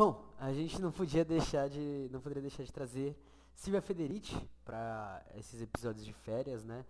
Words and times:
Bom, 0.00 0.24
a 0.38 0.50
gente 0.50 0.80
não 0.80 0.90
podia 0.90 1.22
deixar 1.26 1.68
de, 1.68 2.08
não 2.10 2.22
poderia 2.22 2.40
deixar 2.40 2.62
de 2.62 2.72
trazer 2.72 3.14
Silvia 3.54 3.82
Federici 3.82 4.34
para 4.64 5.22
esses 5.36 5.60
episódios 5.60 6.06
de 6.06 6.14
férias, 6.14 6.64
né? 6.64 6.86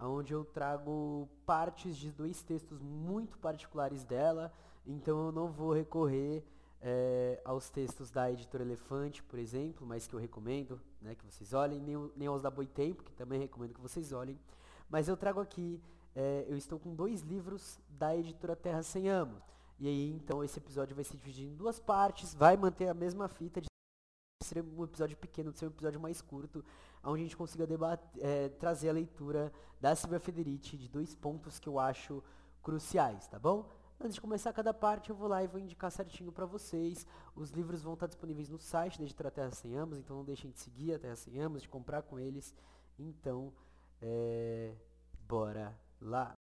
Onde 0.00 0.32
eu 0.32 0.46
trago 0.46 1.28
partes 1.44 1.94
de 1.94 2.10
dois 2.10 2.42
textos 2.42 2.80
muito 2.80 3.36
particulares 3.36 4.02
dela, 4.02 4.50
então 4.86 5.26
eu 5.26 5.30
não 5.30 5.48
vou 5.48 5.74
recorrer 5.74 6.42
é, 6.80 7.38
aos 7.44 7.68
textos 7.68 8.10
da 8.10 8.32
editora 8.32 8.64
Elefante, 8.64 9.22
por 9.22 9.38
exemplo, 9.38 9.86
mas 9.86 10.06
que 10.06 10.14
eu 10.14 10.18
recomendo 10.18 10.80
né, 11.02 11.14
que 11.14 11.26
vocês 11.26 11.52
olhem, 11.52 11.78
nem, 11.78 12.10
nem 12.16 12.28
aos 12.28 12.40
da 12.40 12.50
Boitempo, 12.50 13.02
que 13.02 13.12
também 13.12 13.38
recomendo 13.38 13.74
que 13.74 13.80
vocês 13.82 14.10
olhem. 14.10 14.40
Mas 14.88 15.06
eu 15.06 15.18
trago 15.18 15.38
aqui, 15.38 15.78
é, 16.16 16.46
eu 16.48 16.56
estou 16.56 16.78
com 16.78 16.94
dois 16.94 17.20
livros 17.20 17.78
da 17.90 18.16
editora 18.16 18.56
Terra 18.56 18.82
Sem 18.82 19.06
Amo. 19.06 19.36
E 19.78 19.86
aí, 19.86 20.10
então, 20.10 20.42
esse 20.42 20.58
episódio 20.58 20.94
vai 20.94 21.04
se 21.04 21.16
dividir 21.16 21.46
em 21.46 21.54
duas 21.54 21.78
partes, 21.78 22.34
vai 22.34 22.56
manter 22.56 22.88
a 22.88 22.94
mesma 22.94 23.28
fita 23.28 23.60
de 23.60 23.68
ser 24.42 24.62
um 24.62 24.82
episódio 24.82 25.16
pequeno, 25.16 25.52
de 25.52 25.58
ser 25.58 25.66
um 25.66 25.70
episódio 25.70 26.00
mais 26.00 26.20
curto, 26.20 26.64
onde 27.04 27.20
a 27.20 27.24
gente 27.24 27.36
consiga 27.36 27.66
debater, 27.66 28.24
é, 28.24 28.48
trazer 28.48 28.88
a 28.88 28.92
leitura 28.92 29.52
da 29.80 29.94
Silvia 29.94 30.18
Federici 30.18 30.76
de 30.76 30.88
dois 30.88 31.14
pontos 31.14 31.58
que 31.60 31.68
eu 31.68 31.78
acho 31.78 32.22
cruciais, 32.62 33.28
tá 33.28 33.38
bom? 33.38 33.70
Antes 34.00 34.14
de 34.14 34.20
começar 34.20 34.52
cada 34.52 34.72
parte, 34.72 35.10
eu 35.10 35.16
vou 35.16 35.28
lá 35.28 35.42
e 35.42 35.48
vou 35.48 35.60
indicar 35.60 35.90
certinho 35.90 36.30
para 36.30 36.46
vocês. 36.46 37.06
Os 37.34 37.50
livros 37.50 37.82
vão 37.82 37.94
estar 37.94 38.06
disponíveis 38.06 38.48
no 38.48 38.58
site 38.58 38.98
da 38.98 39.04
editora 39.04 39.30
Terra 39.30 39.50
Sem 39.50 39.76
Amos, 39.76 39.98
então 39.98 40.16
não 40.16 40.24
deixem 40.24 40.50
de 40.50 40.58
seguir 40.60 40.94
a 40.94 40.98
Terra 40.98 41.16
Sem 41.16 41.40
Amos, 41.40 41.62
de 41.62 41.68
comprar 41.68 42.02
com 42.02 42.18
eles. 42.18 42.54
Então, 42.96 43.52
é... 44.00 44.74
bora 45.26 45.76
lá. 46.00 46.37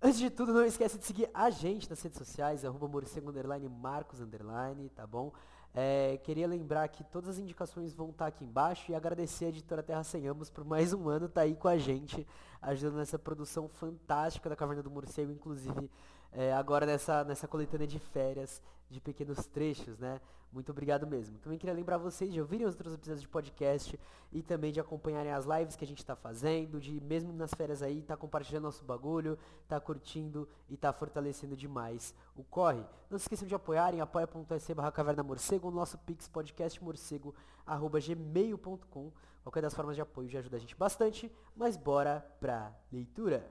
Antes 0.00 0.20
de 0.20 0.30
tudo, 0.30 0.52
não 0.52 0.64
esquece 0.64 0.96
de 0.96 1.04
seguir 1.04 1.28
a 1.34 1.50
gente 1.50 1.90
nas 1.90 2.00
redes 2.00 2.16
sociais, 2.16 2.64
arroba 2.64 2.86
morcego, 2.86 3.30
underline, 3.30 3.68
marcos, 3.68 4.20
underline, 4.20 4.88
tá 4.90 5.04
bom? 5.04 5.32
É, 5.74 6.18
queria 6.22 6.46
lembrar 6.46 6.86
que 6.88 7.02
todas 7.02 7.30
as 7.30 7.38
indicações 7.38 7.92
vão 7.92 8.10
estar 8.10 8.28
aqui 8.28 8.44
embaixo 8.44 8.92
e 8.92 8.94
agradecer 8.94 9.46
a 9.46 9.48
editora 9.48 9.82
Terra 9.82 10.04
Sem 10.04 10.28
Ambos 10.28 10.48
por 10.50 10.64
mais 10.64 10.92
um 10.92 11.08
ano 11.08 11.26
estar 11.26 11.40
tá 11.40 11.44
aí 11.46 11.56
com 11.56 11.66
a 11.66 11.76
gente, 11.76 12.24
ajudando 12.62 12.94
nessa 12.94 13.18
produção 13.18 13.68
fantástica 13.68 14.48
da 14.48 14.54
Caverna 14.54 14.84
do 14.84 14.90
Morcego, 14.90 15.32
inclusive 15.32 15.90
é, 16.32 16.52
agora 16.52 16.86
nessa, 16.86 17.24
nessa 17.24 17.48
coletânea 17.48 17.86
de 17.86 17.98
férias 17.98 18.62
de 18.90 19.00
pequenos 19.00 19.46
trechos, 19.46 19.98
né? 19.98 20.20
Muito 20.50 20.72
obrigado 20.72 21.06
mesmo. 21.06 21.38
Também 21.38 21.58
queria 21.58 21.74
lembrar 21.74 21.98
vocês 21.98 22.32
de 22.32 22.40
ouvirem 22.40 22.66
os 22.66 22.74
outros 22.74 22.94
episódios 22.94 23.20
de 23.20 23.28
podcast 23.28 24.00
e 24.32 24.42
também 24.42 24.72
de 24.72 24.80
acompanharem 24.80 25.30
as 25.30 25.44
lives 25.44 25.76
que 25.76 25.84
a 25.84 25.86
gente 25.86 25.98
está 25.98 26.16
fazendo, 26.16 26.80
de 26.80 27.00
mesmo 27.02 27.32
nas 27.34 27.52
férias 27.52 27.82
aí, 27.82 28.02
tá 28.02 28.16
compartilhando 28.16 28.64
nosso 28.64 28.82
bagulho, 28.82 29.38
tá 29.68 29.78
curtindo 29.78 30.48
e 30.68 30.76
tá 30.76 30.90
fortalecendo 30.90 31.54
demais 31.54 32.14
o 32.34 32.42
corre. 32.42 32.82
Não 33.10 33.18
se 33.18 33.24
esqueçam 33.24 33.46
de 33.46 33.54
apoiarem 33.54 34.00
apoia.se 34.00 34.74
barra 34.74 34.90
caverna 34.90 35.22
morcego, 35.22 35.68
o 35.68 35.70
nosso 35.70 35.98
pix 35.98 36.28
podcast 36.28 36.82
morcego 36.82 37.34
arroba 37.66 38.00
gmail.com. 38.00 39.12
Qualquer 39.42 39.62
das 39.62 39.74
formas 39.74 39.96
de 39.96 40.02
apoio 40.02 40.28
já 40.28 40.38
ajuda 40.38 40.56
a 40.56 40.60
gente 40.60 40.74
bastante, 40.74 41.30
mas 41.54 41.76
bora 41.76 42.24
pra 42.40 42.72
leitura. 42.90 43.50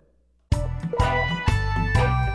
A 1.00 2.27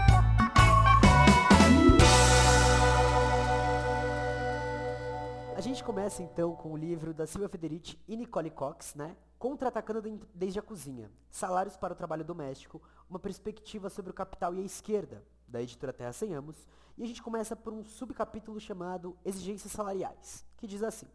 gente 5.62 5.84
começa 5.84 6.24
então 6.24 6.56
com 6.56 6.72
o 6.72 6.76
livro 6.76 7.14
da 7.14 7.24
Silvia 7.24 7.48
Federici 7.48 7.96
e 8.08 8.16
Nicole 8.16 8.50
Cox, 8.50 8.96
né? 8.96 9.16
Contra-atacando 9.38 10.02
desde 10.34 10.58
a 10.58 10.62
cozinha. 10.62 11.08
Salários 11.30 11.76
para 11.76 11.92
o 11.92 11.96
trabalho 11.96 12.24
doméstico, 12.24 12.82
uma 13.08 13.20
perspectiva 13.20 13.88
sobre 13.88 14.10
o 14.10 14.14
capital 14.14 14.52
e 14.56 14.58
a 14.58 14.64
esquerda, 14.64 15.24
da 15.46 15.62
editora 15.62 15.92
Terra 15.92 16.12
Sem 16.12 16.34
Amos. 16.34 16.66
E 16.98 17.04
a 17.04 17.06
gente 17.06 17.22
começa 17.22 17.54
por 17.54 17.72
um 17.72 17.84
subcapítulo 17.84 18.58
chamado 18.58 19.16
Exigências 19.24 19.72
Salariais, 19.72 20.44
que 20.56 20.66
diz 20.66 20.82
assim: 20.82 21.06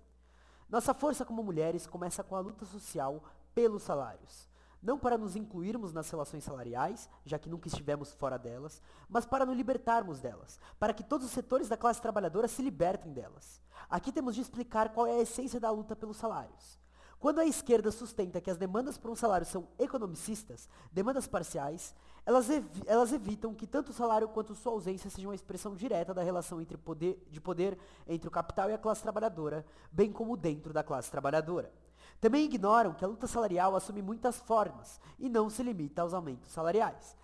Nossa 0.70 0.94
força 0.94 1.26
como 1.26 1.44
mulheres 1.44 1.86
começa 1.86 2.24
com 2.24 2.34
a 2.38 2.40
luta 2.40 2.64
social 2.66 3.22
pelos 3.54 3.84
salários 3.84 4.48
não 4.88 4.98
para 4.98 5.18
nos 5.18 5.36
incluirmos 5.36 5.92
nas 5.92 6.10
relações 6.10 6.46
salariais, 6.46 7.10
já 7.26 7.38
que 7.38 7.50
nunca 7.50 7.68
estivemos 7.68 8.14
fora 8.14 8.40
delas, 8.40 8.82
mas 9.10 9.26
para 9.26 9.46
nos 9.46 9.58
libertarmos 9.58 10.22
delas, 10.22 10.62
para 10.80 10.94
que 10.94 11.04
todos 11.04 11.28
os 11.28 11.34
setores 11.34 11.68
da 11.68 11.76
classe 11.76 12.02
trabalhadora 12.02 12.48
se 12.48 12.62
libertem 12.62 13.12
delas. 13.12 13.62
Aqui 13.90 14.14
temos 14.14 14.34
de 14.34 14.40
explicar 14.40 14.94
qual 14.94 15.06
é 15.06 15.12
a 15.12 15.22
essência 15.22 15.60
da 15.60 15.70
luta 15.70 15.94
pelos 15.94 16.16
salários. 16.16 16.80
Quando 17.20 17.40
a 17.40 17.46
esquerda 17.46 17.92
sustenta 17.92 18.40
que 18.40 18.50
as 18.50 18.56
demandas 18.56 18.98
por 18.98 19.12
um 19.12 19.16
salário 19.16 19.46
são 19.46 19.68
economicistas, 19.78 20.70
demandas 20.90 21.28
parciais, 21.28 21.94
elas, 22.28 22.50
ev 22.50 22.66
elas 22.86 23.14
evitam 23.14 23.54
que 23.54 23.66
tanto 23.66 23.92
o 23.92 23.94
salário 23.94 24.28
quanto 24.28 24.54
sua 24.54 24.74
ausência 24.74 25.10
sejam 25.10 25.30
uma 25.30 25.36
expressão 25.36 25.74
direta 25.74 26.14
da 26.14 26.22
relação 26.22 26.60
entre 26.60 26.76
poder, 26.76 27.26
de 27.32 27.40
poder 27.40 27.80
entre 28.06 28.28
o 28.28 28.32
capital 28.32 28.70
e 28.70 28.74
a 28.74 28.78
classe 28.78 29.02
trabalhadora, 29.02 29.66
bem 29.90 30.12
como 30.12 30.36
dentro 30.36 30.74
da 30.74 30.84
classe 30.84 31.10
trabalhadora. 31.10 31.72
Também 32.20 32.44
ignoram 32.44 32.94
que 32.94 33.06
a 33.06 33.08
luta 33.08 33.28
salarial 33.28 33.78
assume 33.78 34.02
muitas 34.02 34.36
formas 34.42 35.00
e 35.18 35.30
não 35.30 35.50
se 35.50 35.64
limita 35.64 36.02
aos 36.02 36.14
aumentos 36.14 36.52
salariais. 36.52 37.16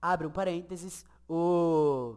Abre 0.00 0.26
um 0.26 0.30
parênteses, 0.30 1.04
o 1.28 2.16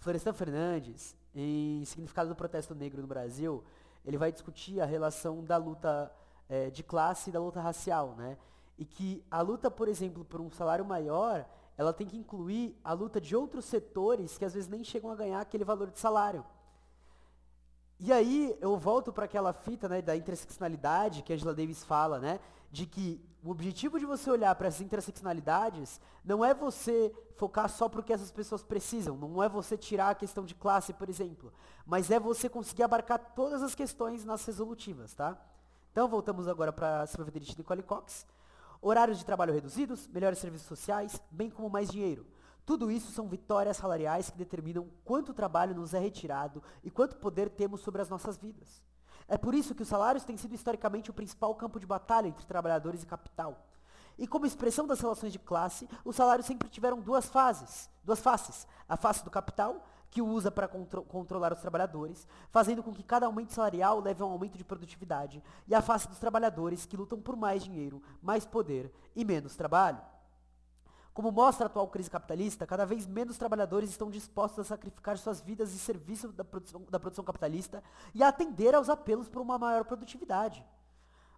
Florestan 0.00 0.34
Fernandes, 0.34 1.16
em 1.34 1.82
Significado 1.86 2.28
do 2.28 2.36
Protesto 2.36 2.74
Negro 2.74 3.00
no 3.00 3.08
Brasil, 3.08 3.64
ele 4.04 4.18
vai 4.18 4.30
discutir 4.30 4.82
a 4.82 4.84
relação 4.84 5.42
da 5.42 5.56
luta 5.56 6.12
é, 6.46 6.68
de 6.68 6.82
classe 6.82 7.30
e 7.30 7.32
da 7.32 7.40
luta 7.40 7.58
racial, 7.58 8.14
né? 8.18 8.36
E 8.76 8.84
que 8.84 9.24
a 9.30 9.40
luta, 9.40 9.70
por 9.70 9.88
exemplo, 9.88 10.26
por 10.26 10.42
um 10.42 10.50
salário 10.50 10.84
maior, 10.84 11.46
ela 11.80 11.94
tem 11.94 12.06
que 12.06 12.14
incluir 12.14 12.78
a 12.84 12.92
luta 12.92 13.18
de 13.18 13.34
outros 13.34 13.64
setores 13.64 14.36
que 14.36 14.44
às 14.44 14.52
vezes 14.52 14.68
nem 14.68 14.84
chegam 14.84 15.10
a 15.10 15.16
ganhar 15.16 15.40
aquele 15.40 15.64
valor 15.64 15.90
de 15.90 15.98
salário. 15.98 16.44
E 17.98 18.12
aí 18.12 18.54
eu 18.60 18.76
volto 18.76 19.10
para 19.10 19.24
aquela 19.24 19.54
fita 19.54 19.88
né, 19.88 20.02
da 20.02 20.14
interseccionalidade 20.14 21.22
que 21.22 21.32
a 21.32 21.36
Angela 21.36 21.54
Davis 21.54 21.82
fala, 21.82 22.18
né? 22.18 22.38
De 22.70 22.84
que 22.84 23.18
o 23.42 23.48
objetivo 23.50 23.98
de 23.98 24.04
você 24.04 24.30
olhar 24.30 24.54
para 24.56 24.68
essas 24.68 24.82
interseccionalidades 24.82 25.98
não 26.22 26.44
é 26.44 26.52
você 26.52 27.14
focar 27.34 27.66
só 27.70 27.88
para 27.88 28.00
o 28.00 28.04
que 28.04 28.12
essas 28.12 28.30
pessoas 28.30 28.62
precisam, 28.62 29.16
não 29.16 29.42
é 29.42 29.48
você 29.48 29.74
tirar 29.74 30.10
a 30.10 30.14
questão 30.14 30.44
de 30.44 30.54
classe, 30.54 30.92
por 30.92 31.08
exemplo, 31.08 31.50
mas 31.86 32.10
é 32.10 32.20
você 32.20 32.46
conseguir 32.46 32.82
abarcar 32.82 33.32
todas 33.34 33.62
as 33.62 33.74
questões 33.74 34.22
nas 34.22 34.44
resolutivas, 34.44 35.14
tá? 35.14 35.34
Então 35.90 36.06
voltamos 36.06 36.46
agora 36.46 36.74
para 36.74 37.00
a 37.00 37.06
Silvia 37.06 37.40
Nicole 37.56 37.82
Cox. 37.82 38.26
Horários 38.82 39.18
de 39.18 39.26
trabalho 39.26 39.52
reduzidos, 39.52 40.08
melhores 40.08 40.38
serviços 40.38 40.66
sociais, 40.66 41.20
bem 41.30 41.50
como 41.50 41.68
mais 41.68 41.90
dinheiro. 41.90 42.26
Tudo 42.64 42.90
isso 42.90 43.12
são 43.12 43.28
vitórias 43.28 43.76
salariais 43.76 44.30
que 44.30 44.38
determinam 44.38 44.88
quanto 45.04 45.34
trabalho 45.34 45.74
nos 45.74 45.92
é 45.92 45.98
retirado 45.98 46.62
e 46.82 46.90
quanto 46.90 47.16
poder 47.16 47.50
temos 47.50 47.80
sobre 47.80 48.00
as 48.00 48.08
nossas 48.08 48.38
vidas. 48.38 48.82
É 49.28 49.36
por 49.36 49.54
isso 49.54 49.74
que 49.74 49.82
os 49.82 49.88
salários 49.88 50.24
têm 50.24 50.36
sido 50.36 50.54
historicamente 50.54 51.10
o 51.10 51.14
principal 51.14 51.54
campo 51.54 51.78
de 51.78 51.86
batalha 51.86 52.28
entre 52.28 52.46
trabalhadores 52.46 53.02
e 53.02 53.06
capital. 53.06 53.66
E 54.18 54.26
como 54.26 54.46
expressão 54.46 54.86
das 54.86 55.00
relações 55.00 55.32
de 55.32 55.38
classe, 55.38 55.88
os 56.04 56.16
salários 56.16 56.46
sempre 56.46 56.68
tiveram 56.68 57.00
duas 57.00 57.26
fases, 57.26 57.88
duas 58.02 58.20
faces. 58.20 58.66
A 58.88 58.96
face 58.96 59.24
do 59.24 59.30
capital, 59.30 59.86
que 60.10 60.20
usa 60.20 60.50
para 60.50 60.66
contro 60.66 61.02
controlar 61.04 61.52
os 61.52 61.60
trabalhadores, 61.60 62.26
fazendo 62.50 62.82
com 62.82 62.92
que 62.92 63.02
cada 63.02 63.26
aumento 63.26 63.52
salarial 63.52 64.00
leve 64.00 64.22
a 64.22 64.26
um 64.26 64.32
aumento 64.32 64.58
de 64.58 64.64
produtividade, 64.64 65.42
e 65.68 65.74
a 65.74 65.80
face 65.80 66.08
dos 66.08 66.18
trabalhadores, 66.18 66.84
que 66.84 66.96
lutam 66.96 67.20
por 67.20 67.36
mais 67.36 67.62
dinheiro, 67.62 68.02
mais 68.20 68.44
poder 68.44 68.92
e 69.14 69.24
menos 69.24 69.54
trabalho. 69.54 70.00
Como 71.12 71.32
mostra 71.32 71.66
a 71.66 71.68
atual 71.68 71.88
crise 71.88 72.10
capitalista, 72.10 72.66
cada 72.66 72.86
vez 72.86 73.06
menos 73.06 73.36
trabalhadores 73.36 73.90
estão 73.90 74.10
dispostos 74.10 74.60
a 74.60 74.64
sacrificar 74.64 75.18
suas 75.18 75.40
vidas 75.40 75.72
em 75.74 75.78
serviço 75.78 76.28
da 76.28 76.44
produção, 76.44 76.82
da 76.88 77.00
produção 77.00 77.24
capitalista 77.24 77.82
e 78.14 78.22
a 78.22 78.28
atender 78.28 78.74
aos 78.74 78.88
apelos 78.88 79.28
por 79.28 79.42
uma 79.42 79.58
maior 79.58 79.84
produtividade. 79.84 80.64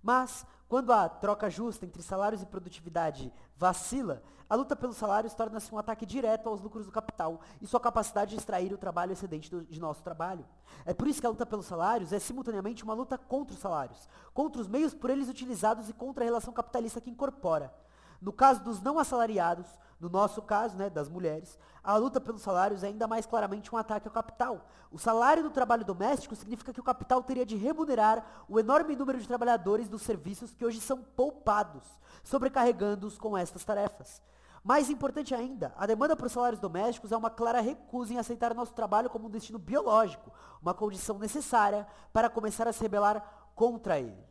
Mas, 0.03 0.45
quando 0.69 0.93
a 0.93 1.09
troca 1.09 1.49
justa 1.49 1.87
entre 1.87 2.03
salários 2.03 2.43
e 2.43 2.47
produtividade 2.47 3.33
vacila, 3.57 4.23
a 4.53 4.55
luta 4.55 4.77
pelos 4.77 4.97
salários 4.97 5.33
torna-se 5.33 5.75
um 5.75 5.79
ataque 5.79 6.05
direto 6.05 6.49
aos 6.49 6.61
lucros 6.61 6.85
do 6.85 6.93
capital 6.93 7.41
e 7.61 7.67
sua 7.67 7.81
capacidade 7.81 8.33
de 8.33 8.37
extrair 8.37 8.71
o 8.73 8.77
trabalho 8.77 9.13
excedente 9.13 9.51
do, 9.51 9.65
de 9.65 9.81
nosso 9.81 10.03
trabalho. 10.03 10.45
É 10.85 10.93
por 10.93 11.09
isso 11.09 11.21
que 11.21 11.27
a 11.27 11.31
luta 11.31 11.47
pelos 11.47 11.65
salários 11.65 12.13
é 12.13 12.19
simultaneamente 12.19 12.85
uma 12.85 12.93
luta 12.93 13.17
contra 13.17 13.55
os 13.55 13.61
salários, 13.61 14.09
contra 14.35 14.61
os 14.61 14.69
meios 14.69 14.93
por 14.93 15.09
eles 15.09 15.29
utilizados 15.29 15.89
e 15.89 15.93
contra 15.95 16.23
a 16.23 16.27
relação 16.27 16.53
capitalista 16.53 17.01
que 17.01 17.09
incorpora. 17.09 17.73
No 18.21 18.33
caso 18.33 18.63
dos 18.63 18.83
não 18.83 18.99
assalariados, 18.99 19.67
no 20.03 20.09
nosso 20.09 20.43
caso, 20.43 20.77
né, 20.77 20.91
das 20.91 21.09
mulheres, 21.09 21.57
a 21.81 21.95
luta 21.95 22.21
pelos 22.21 22.43
salários 22.43 22.83
é 22.83 22.89
ainda 22.89 23.07
mais 23.07 23.25
claramente 23.25 23.73
um 23.73 23.79
ataque 23.79 24.09
ao 24.09 24.13
capital. 24.13 24.67
O 24.91 24.99
salário 24.99 25.45
do 25.45 25.51
trabalho 25.51 25.85
doméstico 25.85 26.35
significa 26.35 26.73
que 26.73 26.81
o 26.81 26.83
capital 26.83 27.23
teria 27.23 27.47
de 27.47 27.55
remunerar 27.55 28.45
o 28.49 28.59
enorme 28.59 28.97
número 28.97 29.21
de 29.21 29.29
trabalhadores 29.29 29.89
dos 29.89 30.03
serviços 30.03 30.53
que 30.53 30.65
hoje 30.65 30.81
são 30.81 31.01
poupados, 31.01 31.85
sobrecarregando-os 32.25 33.17
com 33.17 33.39
estas 33.39 33.65
tarefas. 33.65 34.21
Mais 34.65 34.91
importante 34.91 35.37
ainda, 35.37 35.73
a 35.77 35.87
demanda 35.87 36.17
por 36.17 36.29
salários 36.29 36.61
domésticos 36.61 37.13
é 37.13 37.17
uma 37.17 37.31
clara 37.31 37.61
recusa 37.61 38.13
em 38.13 38.19
aceitar 38.19 38.53
nosso 38.57 38.75
trabalho 38.75 39.09
como 39.09 39.29
um 39.29 39.31
destino 39.31 39.59
biológico, 39.59 40.33
uma 40.61 40.75
condição 40.75 41.17
necessária 41.17 41.87
para 42.13 42.29
começar 42.29 42.67
a 42.67 42.73
se 42.73 42.83
rebelar 42.83 43.53
contra 43.55 44.01
ele. 44.01 44.27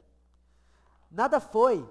Nada 1.10 1.40
foi 1.40 1.90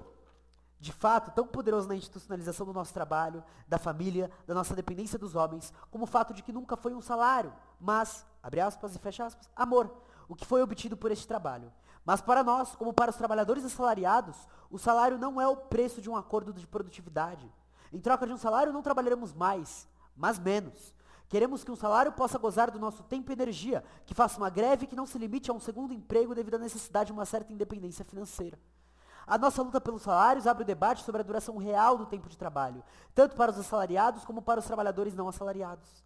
de 0.81 0.93
fato 0.93 1.31
tão 1.31 1.47
poderoso 1.47 1.87
na 1.87 1.95
institucionalização 1.95 2.65
do 2.65 2.73
nosso 2.73 2.95
trabalho, 2.95 3.45
da 3.69 3.79
família, 3.79 4.31
da 4.47 4.55
nossa 4.55 4.75
dependência 4.75 5.19
dos 5.19 5.35
homens, 5.35 5.73
como 5.91 6.05
o 6.05 6.07
fato 6.07 6.33
de 6.33 6.43
que 6.43 6.53
nunca 6.53 6.75
foi 6.75 6.95
um 6.95 7.03
salário, 7.03 7.53
mas, 7.79 8.27
abre 8.43 8.61
aspas 8.61 8.97
e 8.97 8.99
fecha 8.99 9.27
aspas, 9.27 9.49
amor, 9.55 9.95
o 10.27 10.35
que 10.35 10.47
foi 10.47 10.63
obtido 10.63 10.97
por 10.97 11.13
este 11.13 11.29
trabalho. 11.29 11.71
Mas 12.03 12.23
para 12.23 12.43
nós, 12.43 12.75
como 12.75 12.95
para 12.95 13.11
os 13.11 13.17
trabalhadores 13.17 13.63
assalariados, 13.63 14.49
o 14.71 14.79
salário 14.79 15.19
não 15.19 15.39
é 15.39 15.47
o 15.47 15.57
preço 15.57 16.01
de 16.01 16.09
um 16.09 16.17
acordo 16.17 16.51
de 16.51 16.67
produtividade. 16.67 17.53
Em 17.93 18.01
troca 18.01 18.27
de 18.27 18.33
um 18.33 18.39
salário 18.39 18.73
não 18.73 18.81
trabalharemos 18.81 19.35
mais, 19.35 19.87
mas 20.17 20.39
menos. 20.39 20.95
Queremos 21.29 21.63
que 21.63 21.71
um 21.71 21.77
salário 21.77 22.11
possa 22.13 22.39
gozar 22.39 22.71
do 22.71 22.79
nosso 22.79 23.03
tempo 23.03 23.31
e 23.31 23.35
energia, 23.35 23.85
que 24.07 24.15
faça 24.15 24.39
uma 24.39 24.49
greve 24.49 24.87
que 24.87 24.97
não 24.97 25.07
se 25.07 25.19
limite 25.19 25.51
a 25.51 25.55
um 25.55 25.61
segundo 25.61 25.93
emprego 25.93 26.35
devido 26.35 26.55
à 26.55 26.59
necessidade 26.59 27.09
de 27.09 27.13
uma 27.13 27.27
certa 27.27 27.53
independência 27.53 28.05
financeira. 28.05 28.59
A 29.31 29.39
nossa 29.39 29.63
luta 29.63 29.81
pelos 29.81 30.03
salários 30.03 30.45
abre 30.45 30.65
o 30.65 30.67
debate 30.67 31.05
sobre 31.05 31.21
a 31.21 31.25
duração 31.25 31.57
real 31.57 31.97
do 31.97 32.05
tempo 32.05 32.29
de 32.29 32.37
trabalho, 32.37 32.83
tanto 33.15 33.37
para 33.37 33.53
os 33.53 33.59
assalariados 33.61 34.25
como 34.25 34.43
para 34.43 34.59
os 34.59 34.67
trabalhadores 34.67 35.15
não 35.15 35.29
assalariados. 35.29 36.03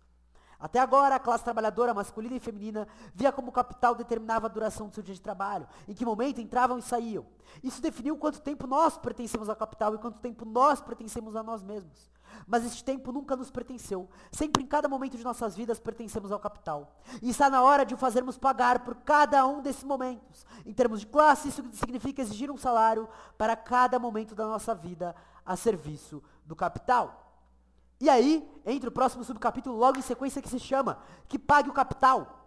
Até 0.60 0.78
agora, 0.78 1.14
a 1.14 1.18
classe 1.18 1.42
trabalhadora 1.42 1.94
masculina 1.94 2.36
e 2.36 2.38
feminina 2.38 2.86
via 3.14 3.32
como 3.32 3.48
o 3.48 3.52
capital 3.52 3.94
determinava 3.94 4.46
a 4.46 4.50
duração 4.50 4.88
do 4.88 4.94
seu 4.94 5.02
dia 5.02 5.14
de 5.14 5.22
trabalho, 5.22 5.66
em 5.88 5.94
que 5.94 6.04
momento 6.04 6.38
entravam 6.38 6.76
e 6.76 6.82
saíam. 6.82 7.24
Isso 7.62 7.80
definiu 7.80 8.14
quanto 8.18 8.42
tempo 8.42 8.66
nós 8.66 8.98
pertencemos 8.98 9.48
ao 9.48 9.56
capital 9.56 9.94
e 9.94 9.98
quanto 9.98 10.18
tempo 10.18 10.44
nós 10.44 10.82
pertencemos 10.82 11.34
a 11.34 11.42
nós 11.42 11.62
mesmos. 11.62 12.10
Mas 12.46 12.64
este 12.64 12.84
tempo 12.84 13.12
nunca 13.12 13.36
nos 13.36 13.50
pertenceu. 13.50 14.08
Sempre 14.31 14.62
em 14.62 14.66
cada 14.66 14.88
momento 14.88 15.16
de 15.16 15.25
nossas 15.25 15.56
vidas 15.56 15.78
pertencemos 15.78 16.31
ao 16.31 16.38
capital. 16.38 16.96
E 17.22 17.31
está 17.31 17.48
na 17.48 17.62
hora 17.62 17.84
de 17.84 17.94
o 17.94 17.96
fazermos 17.96 18.38
pagar 18.38 18.81
por 18.81 18.96
cada 18.96 19.46
um 19.46 19.62
desses 19.62 19.84
momentos. 19.84 20.46
Em 20.64 20.72
termos 20.72 21.00
de 21.00 21.06
classe, 21.06 21.48
isso 21.48 21.62
significa 21.72 22.22
exigir 22.22 22.50
um 22.50 22.56
salário 22.56 23.08
para 23.38 23.56
cada 23.56 23.98
momento 23.98 24.34
da 24.34 24.46
nossa 24.46 24.75
vida 24.75 25.14
a 25.44 25.56
serviço 25.56 26.22
do 26.44 26.54
capital. 26.54 27.25
E 28.00 28.08
aí, 28.10 28.46
entra 28.66 28.88
o 28.88 28.92
próximo 28.92 29.25
subcapítulo 29.25 29.76
logo 29.76 29.98
em 29.98 30.02
sequência 30.02 30.42
que 30.42 30.48
se 30.48 30.58
chama 30.58 30.98
Que 31.28 31.38
Pague 31.38 31.70
o 31.70 31.72
Capital. 31.72 32.44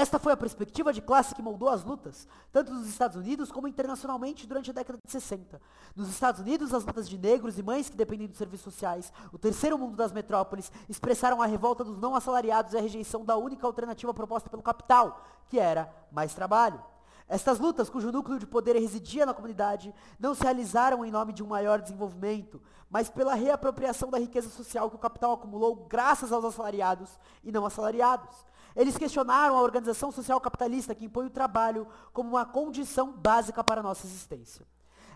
Esta 0.00 0.18
foi 0.18 0.32
a 0.32 0.36
perspectiva 0.36 0.94
de 0.94 1.02
classe 1.02 1.34
que 1.34 1.42
moldou 1.42 1.68
as 1.68 1.84
lutas, 1.84 2.26
tanto 2.50 2.72
nos 2.72 2.88
Estados 2.88 3.18
Unidos 3.18 3.52
como 3.52 3.68
internacionalmente 3.68 4.46
durante 4.46 4.70
a 4.70 4.72
década 4.72 4.98
de 5.04 5.12
60. 5.12 5.60
Nos 5.94 6.08
Estados 6.08 6.40
Unidos, 6.40 6.72
as 6.72 6.86
lutas 6.86 7.06
de 7.06 7.18
negros 7.18 7.58
e 7.58 7.62
mães 7.62 7.90
que 7.90 7.98
dependem 7.98 8.26
dos 8.26 8.38
serviços 8.38 8.72
sociais, 8.72 9.12
o 9.30 9.36
terceiro 9.36 9.76
mundo 9.76 9.96
das 9.96 10.10
metrópoles, 10.10 10.72
expressaram 10.88 11.42
a 11.42 11.46
revolta 11.46 11.84
dos 11.84 11.98
não 11.98 12.14
assalariados 12.14 12.72
e 12.72 12.78
a 12.78 12.80
rejeição 12.80 13.26
da 13.26 13.36
única 13.36 13.66
alternativa 13.66 14.14
proposta 14.14 14.48
pelo 14.48 14.62
capital, 14.62 15.22
que 15.50 15.58
era 15.58 15.94
mais 16.10 16.32
trabalho. 16.32 16.82
Estas 17.28 17.58
lutas, 17.58 17.90
cujo 17.90 18.10
núcleo 18.10 18.38
de 18.38 18.46
poder 18.46 18.76
residia 18.76 19.26
na 19.26 19.34
comunidade, 19.34 19.94
não 20.18 20.34
se 20.34 20.42
realizaram 20.42 21.04
em 21.04 21.10
nome 21.10 21.34
de 21.34 21.42
um 21.42 21.46
maior 21.46 21.78
desenvolvimento, 21.78 22.58
mas 22.88 23.10
pela 23.10 23.34
reapropriação 23.34 24.08
da 24.08 24.18
riqueza 24.18 24.48
social 24.48 24.88
que 24.88 24.96
o 24.96 24.98
capital 24.98 25.34
acumulou 25.34 25.76
graças 25.76 26.32
aos 26.32 26.44
assalariados 26.44 27.20
e 27.44 27.52
não 27.52 27.66
assalariados. 27.66 28.48
Eles 28.74 28.96
questionaram 28.96 29.56
a 29.56 29.62
organização 29.62 30.10
social 30.12 30.40
capitalista 30.40 30.94
que 30.94 31.04
impõe 31.04 31.26
o 31.26 31.30
trabalho 31.30 31.86
como 32.12 32.30
uma 32.30 32.44
condição 32.44 33.12
básica 33.12 33.62
para 33.64 33.80
a 33.80 33.82
nossa 33.82 34.06
existência. 34.06 34.66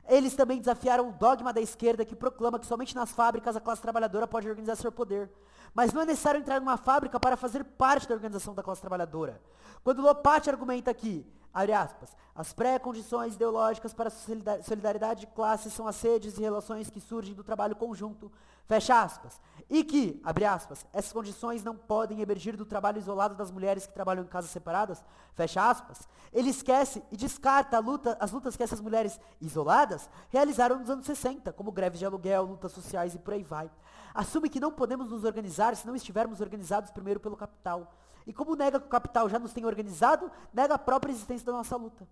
Eles 0.09 0.35
também 0.35 0.59
desafiaram 0.59 1.09
o 1.09 1.13
dogma 1.13 1.53
da 1.53 1.61
esquerda 1.61 2.05
que 2.05 2.15
proclama 2.15 2.59
que 2.59 2.67
somente 2.67 2.95
nas 2.95 3.11
fábricas 3.13 3.57
a 3.57 3.61
classe 3.61 3.81
trabalhadora 3.81 4.27
pode 4.27 4.49
organizar 4.49 4.77
seu 4.77 4.93
poder. 4.93 5.31
Mas 5.73 5.93
não 5.93 6.03
é 6.03 6.07
necessário 6.07 6.41
entrar 6.41 6.61
numa 6.61 6.77
fábrica 6.77 7.19
para 7.19 7.37
fazer 7.37 7.65
parte 7.65 8.07
da 8.07 8.15
organização 8.15 8.55
da 8.55 8.63
classe 8.63 8.81
trabalhadora. 8.81 9.41
Quando 9.83 10.03
Lopati 10.03 10.51
argumenta 10.51 10.93
que 10.93 11.27
aspas. 11.55 12.17
As 12.35 12.53
pré-condições 12.53 13.37
ideológicas 13.37 13.95
para 13.95 14.09
a 14.09 14.63
solidariedade 14.63 15.21
de 15.21 15.27
classes 15.29 15.73
são 15.73 15.87
as 15.87 15.95
sedes 15.95 16.37
e 16.37 16.41
relações 16.41 16.91
que 16.91 17.01
surgem 17.01 17.33
do 17.33 17.45
trabalho 17.45 17.77
conjunto. 17.77 18.31
Fecha 18.67 19.03
aspas. 19.03 19.41
E 19.69 19.83
que, 19.83 20.21
abre 20.23 20.45
aspas, 20.45 20.87
essas 20.93 21.13
condições 21.13 21.65
não 21.65 21.75
podem 21.75 22.21
emergir 22.21 22.57
do 22.57 22.67
trabalho 22.67 22.99
isolado 22.99 23.35
das 23.35 23.51
mulheres 23.51 23.87
que 23.87 23.95
trabalham 23.95 24.25
em 24.25 24.27
casas 24.29 24.51
separadas. 24.51 25.03
Fecha 25.35 25.69
aspas. 25.69 26.07
Ele 26.33 26.51
esquece 26.51 27.03
e 27.11 27.17
descarta 27.17 27.79
luta, 27.79 28.17
as 28.21 28.31
lutas 28.31 28.57
que 28.57 28.63
essas 28.63 28.81
mulheres 28.81 29.19
isoladas 29.41 30.09
realizaram 30.29 30.79
nos 30.79 30.91
anos 30.91 31.07
60, 31.07 31.53
como 31.53 31.73
greves 31.73 31.99
de 31.99 32.07
aluguel, 32.07 32.45
lutas 32.45 32.73
sociais 32.73 33.15
e 33.15 33.19
por 33.19 33.35
aí 33.35 33.43
vai. 33.43 33.71
Assume 34.15 34.49
que 34.49 34.61
não 34.61 34.71
podemos 34.71 35.09
nos 35.09 35.25
organizar 35.25 35.75
se 35.75 35.87
não 35.87 35.97
estivermos 35.97 36.41
organizados 36.41 36.91
primeiro 36.91 37.19
pelo 37.19 37.37
capital. 37.37 37.93
E 38.27 38.33
como 38.33 38.57
nega 38.57 38.79
que 38.79 38.87
o 38.87 38.91
capital 38.91 39.29
já 39.29 39.39
nos 39.39 39.53
tem 39.53 39.65
organizado, 39.65 40.31
nega 40.53 40.75
a 40.75 40.79
própria 40.79 41.13
existência 41.13 41.45
da 41.45 41.53
nossa 41.53 41.77
luta. 41.77 42.07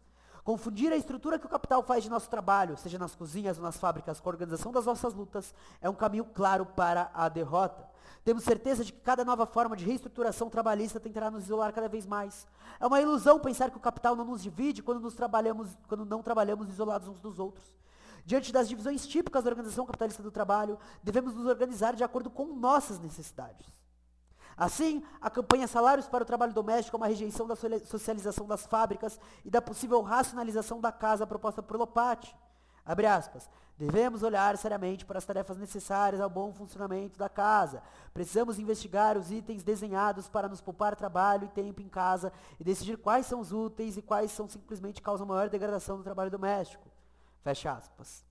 Confundir 0.45 0.93
a 0.93 0.97
estrutura 0.97 1.39
que 1.39 1.47
o 1.47 1.49
capital 1.49 1.85
faz 1.85 2.03
de 2.03 2.11
nosso 2.11 2.29
trabalho, 2.29 2.77
seja 2.77 2.99
nas 2.99 3.15
cozinhas 3.15 3.59
ou 3.59 3.63
nas 3.63 3.77
fábricas, 3.77 4.19
com 4.19 4.29
a 4.29 4.33
organização 4.33 4.73
das 4.73 4.87
nossas 4.87 5.15
lutas, 5.15 5.55
é 5.81 5.89
um 5.89 5.95
caminho 5.95 6.25
claro 6.25 6.67
para 6.67 7.13
a 7.15 7.29
derrota. 7.29 7.89
Temos 8.25 8.43
certeza 8.43 8.85
de 8.85 8.93
que 8.93 9.01
cada 9.01 9.25
nova 9.25 9.47
forma 9.47 9.77
de 9.77 9.85
reestruturação 9.85 10.51
trabalhista 10.51 10.99
tentará 10.99 11.31
nos 11.31 11.45
isolar 11.45 11.73
cada 11.73 11.89
vez 11.89 12.07
mais. 12.07 12.47
É 12.81 12.87
uma 12.87 13.01
ilusão 13.01 13.39
pensar 13.39 13.71
que 13.71 13.77
o 13.77 13.81
capital 13.81 14.17
não 14.17 14.25
nos 14.25 14.43
divide 14.43 14.83
quando, 14.83 15.01
nos 15.01 15.15
trabalhamos, 15.15 15.79
quando 15.87 16.05
não 16.05 16.23
trabalhamos 16.23 16.69
isolados 16.69 17.07
uns 17.07 17.21
dos 17.21 17.39
outros. 17.39 17.73
Diante 18.25 18.53
das 18.53 18.69
divisões 18.69 19.07
típicas 19.07 19.45
da 19.45 19.51
organização 19.51 19.87
capitalista 19.87 20.25
do 20.25 20.31
trabalho, 20.33 20.77
devemos 21.05 21.35
nos 21.35 21.47
organizar 21.47 21.95
de 21.95 22.03
acordo 22.03 22.31
com 22.31 22.47
nossas 22.47 22.99
necessidades. 22.99 23.67
Assim, 24.57 25.03
a 25.21 25.31
campanha 25.31 25.67
Salários 25.67 26.07
para 26.07 26.23
o 26.23 26.27
Trabalho 26.27 26.53
Doméstico 26.53 26.97
é 26.97 26.99
uma 26.99 27.07
rejeição 27.07 27.47
da 27.47 27.57
socialização 27.57 28.47
das 28.47 28.67
fábricas 28.67 29.19
e 29.45 29.51
da 29.51 29.63
possível 29.63 30.01
racionalização 30.03 30.81
da 30.81 30.93
casa 30.93 31.27
proposta 31.27 31.63
por 31.63 31.77
Lopati. 31.77 32.35
Abre 32.85 33.07
aspas. 33.07 33.49
Devemos 33.79 34.23
olhar 34.23 34.57
seriamente 34.59 35.05
para 35.05 35.19
as 35.19 35.25
tarefas 35.25 35.57
necessárias 35.57 36.21
ao 36.21 36.29
bom 36.29 36.53
funcionamento 36.53 37.19
da 37.19 37.29
casa. 37.29 37.83
Precisamos 38.13 38.59
investigar 38.59 39.17
os 39.17 39.33
itens 39.33 39.63
desenhados 39.63 40.29
para 40.29 40.49
nos 40.49 40.61
poupar 40.61 40.95
trabalho 40.95 41.47
e 41.47 41.49
tempo 41.49 41.81
em 41.81 41.89
casa 41.89 42.33
e 42.61 42.65
decidir 42.65 42.99
quais 42.99 43.27
são 43.27 43.41
os 43.41 43.53
úteis 43.53 43.97
e 43.97 44.03
quais 44.03 44.31
são 44.31 44.49
simplesmente 44.49 45.03
causam 45.03 45.27
maior 45.27 45.49
degradação 45.49 45.97
do 45.97 46.05
trabalho 46.05 46.31
doméstico. 46.31 46.87
Fecha 47.43 47.73
aspas. 47.73 48.25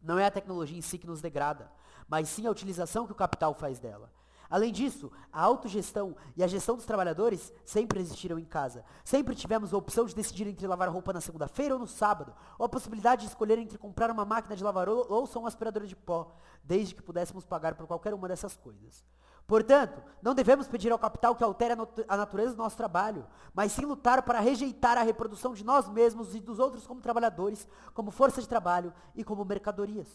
Não 0.00 0.18
é 0.18 0.26
a 0.26 0.30
tecnologia 0.30 0.76
em 0.76 0.82
si 0.82 0.98
que 0.98 1.06
nos 1.06 1.20
degrada, 1.20 1.70
mas 2.08 2.28
sim 2.28 2.46
a 2.46 2.50
utilização 2.50 3.06
que 3.06 3.12
o 3.12 3.16
capital 3.16 3.54
faz 3.54 3.78
dela. 3.78 4.10
Além 4.52 4.70
disso, 4.70 5.10
a 5.32 5.40
autogestão 5.40 6.14
e 6.36 6.44
a 6.44 6.46
gestão 6.46 6.76
dos 6.76 6.84
trabalhadores 6.84 7.50
sempre 7.64 7.98
existiram 7.98 8.38
em 8.38 8.44
casa. 8.44 8.84
Sempre 9.02 9.34
tivemos 9.34 9.72
a 9.72 9.78
opção 9.78 10.04
de 10.04 10.14
decidir 10.14 10.46
entre 10.46 10.66
lavar 10.66 10.90
roupa 10.90 11.10
na 11.10 11.22
segunda-feira 11.22 11.72
ou 11.72 11.80
no 11.80 11.86
sábado, 11.86 12.34
ou 12.58 12.66
a 12.66 12.68
possibilidade 12.68 13.22
de 13.22 13.28
escolher 13.28 13.56
entre 13.56 13.78
comprar 13.78 14.10
uma 14.10 14.26
máquina 14.26 14.54
de 14.54 14.62
lavar 14.62 14.90
louça 14.90 15.38
ou 15.38 15.44
um 15.44 15.48
aspirador 15.48 15.86
de 15.86 15.96
pó, 15.96 16.36
desde 16.62 16.94
que 16.94 17.00
pudéssemos 17.00 17.46
pagar 17.46 17.74
por 17.74 17.86
qualquer 17.86 18.12
uma 18.12 18.28
dessas 18.28 18.54
coisas. 18.54 19.02
Portanto, 19.52 20.02
não 20.22 20.34
devemos 20.34 20.66
pedir 20.66 20.90
ao 20.92 20.98
capital 20.98 21.36
que 21.36 21.44
altere 21.44 21.74
a 22.08 22.16
natureza 22.16 22.54
do 22.54 22.62
nosso 22.62 22.74
trabalho, 22.74 23.26
mas 23.52 23.70
sim 23.72 23.84
lutar 23.84 24.22
para 24.22 24.40
rejeitar 24.40 24.96
a 24.96 25.02
reprodução 25.02 25.52
de 25.52 25.62
nós 25.62 25.86
mesmos 25.90 26.34
e 26.34 26.40
dos 26.40 26.58
outros 26.58 26.86
como 26.86 27.02
trabalhadores, 27.02 27.68
como 27.92 28.10
força 28.10 28.40
de 28.40 28.48
trabalho 28.48 28.94
e 29.14 29.22
como 29.22 29.44
mercadorias. 29.44 30.08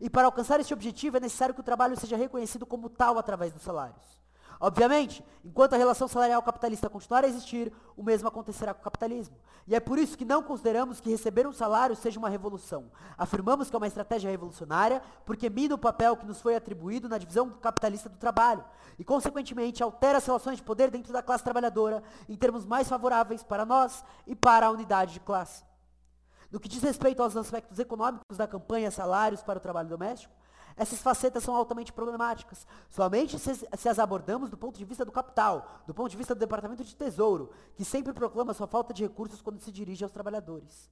E 0.00 0.08
para 0.08 0.26
alcançar 0.26 0.60
este 0.60 0.72
objetivo 0.72 1.16
é 1.16 1.20
necessário 1.20 1.52
que 1.52 1.60
o 1.60 1.64
trabalho 1.64 1.98
seja 1.98 2.16
reconhecido 2.16 2.64
como 2.64 2.88
tal 2.88 3.18
através 3.18 3.52
dos 3.52 3.62
salários. 3.62 4.23
Obviamente, 4.60 5.24
enquanto 5.44 5.74
a 5.74 5.76
relação 5.76 6.08
salarial 6.08 6.42
capitalista 6.42 6.88
continuar 6.88 7.24
a 7.24 7.28
existir, 7.28 7.72
o 7.96 8.02
mesmo 8.02 8.28
acontecerá 8.28 8.72
com 8.72 8.80
o 8.80 8.84
capitalismo. 8.84 9.36
E 9.66 9.74
é 9.74 9.80
por 9.80 9.98
isso 9.98 10.16
que 10.16 10.24
não 10.24 10.42
consideramos 10.42 11.00
que 11.00 11.10
receber 11.10 11.46
um 11.46 11.52
salário 11.52 11.96
seja 11.96 12.18
uma 12.18 12.28
revolução. 12.28 12.90
Afirmamos 13.16 13.68
que 13.68 13.76
é 13.76 13.78
uma 13.78 13.86
estratégia 13.86 14.30
revolucionária 14.30 15.02
porque 15.24 15.50
mina 15.50 15.74
o 15.74 15.78
papel 15.78 16.16
que 16.16 16.26
nos 16.26 16.40
foi 16.40 16.54
atribuído 16.54 17.08
na 17.08 17.18
divisão 17.18 17.50
capitalista 17.50 18.08
do 18.08 18.16
trabalho 18.16 18.64
e, 18.98 19.04
consequentemente, 19.04 19.82
altera 19.82 20.18
as 20.18 20.26
relações 20.26 20.58
de 20.58 20.62
poder 20.62 20.90
dentro 20.90 21.12
da 21.12 21.22
classe 21.22 21.44
trabalhadora 21.44 22.02
em 22.28 22.36
termos 22.36 22.64
mais 22.64 22.88
favoráveis 22.88 23.42
para 23.42 23.64
nós 23.64 24.04
e 24.26 24.34
para 24.36 24.66
a 24.66 24.70
unidade 24.70 25.14
de 25.14 25.20
classe. 25.20 25.64
No 26.50 26.60
que 26.60 26.68
diz 26.68 26.82
respeito 26.82 27.22
aos 27.22 27.36
aspectos 27.36 27.78
econômicos 27.78 28.36
da 28.36 28.46
campanha 28.46 28.90
Salários 28.90 29.42
para 29.42 29.58
o 29.58 29.60
Trabalho 29.60 29.88
Doméstico, 29.88 30.32
essas 30.76 31.00
facetas 31.00 31.42
são 31.42 31.54
altamente 31.54 31.92
problemáticas. 31.92 32.66
Somente 32.90 33.38
se, 33.38 33.54
se, 33.54 33.88
as 33.88 33.98
abordamos 33.98 34.50
do 34.50 34.56
ponto 34.56 34.78
de 34.78 34.84
vista 34.84 35.04
do 35.04 35.12
capital, 35.12 35.82
do 35.86 35.94
ponto 35.94 36.10
de 36.10 36.16
vista 36.16 36.34
do 36.34 36.38
Departamento 36.38 36.84
de 36.84 36.96
Tesouro, 36.96 37.50
que 37.76 37.84
sempre 37.84 38.12
proclama 38.12 38.54
sua 38.54 38.66
falta 38.66 38.92
de 38.92 39.04
recursos 39.04 39.40
quando 39.40 39.60
se 39.60 39.70
dirige 39.70 40.02
aos 40.02 40.12
trabalhadores. 40.12 40.90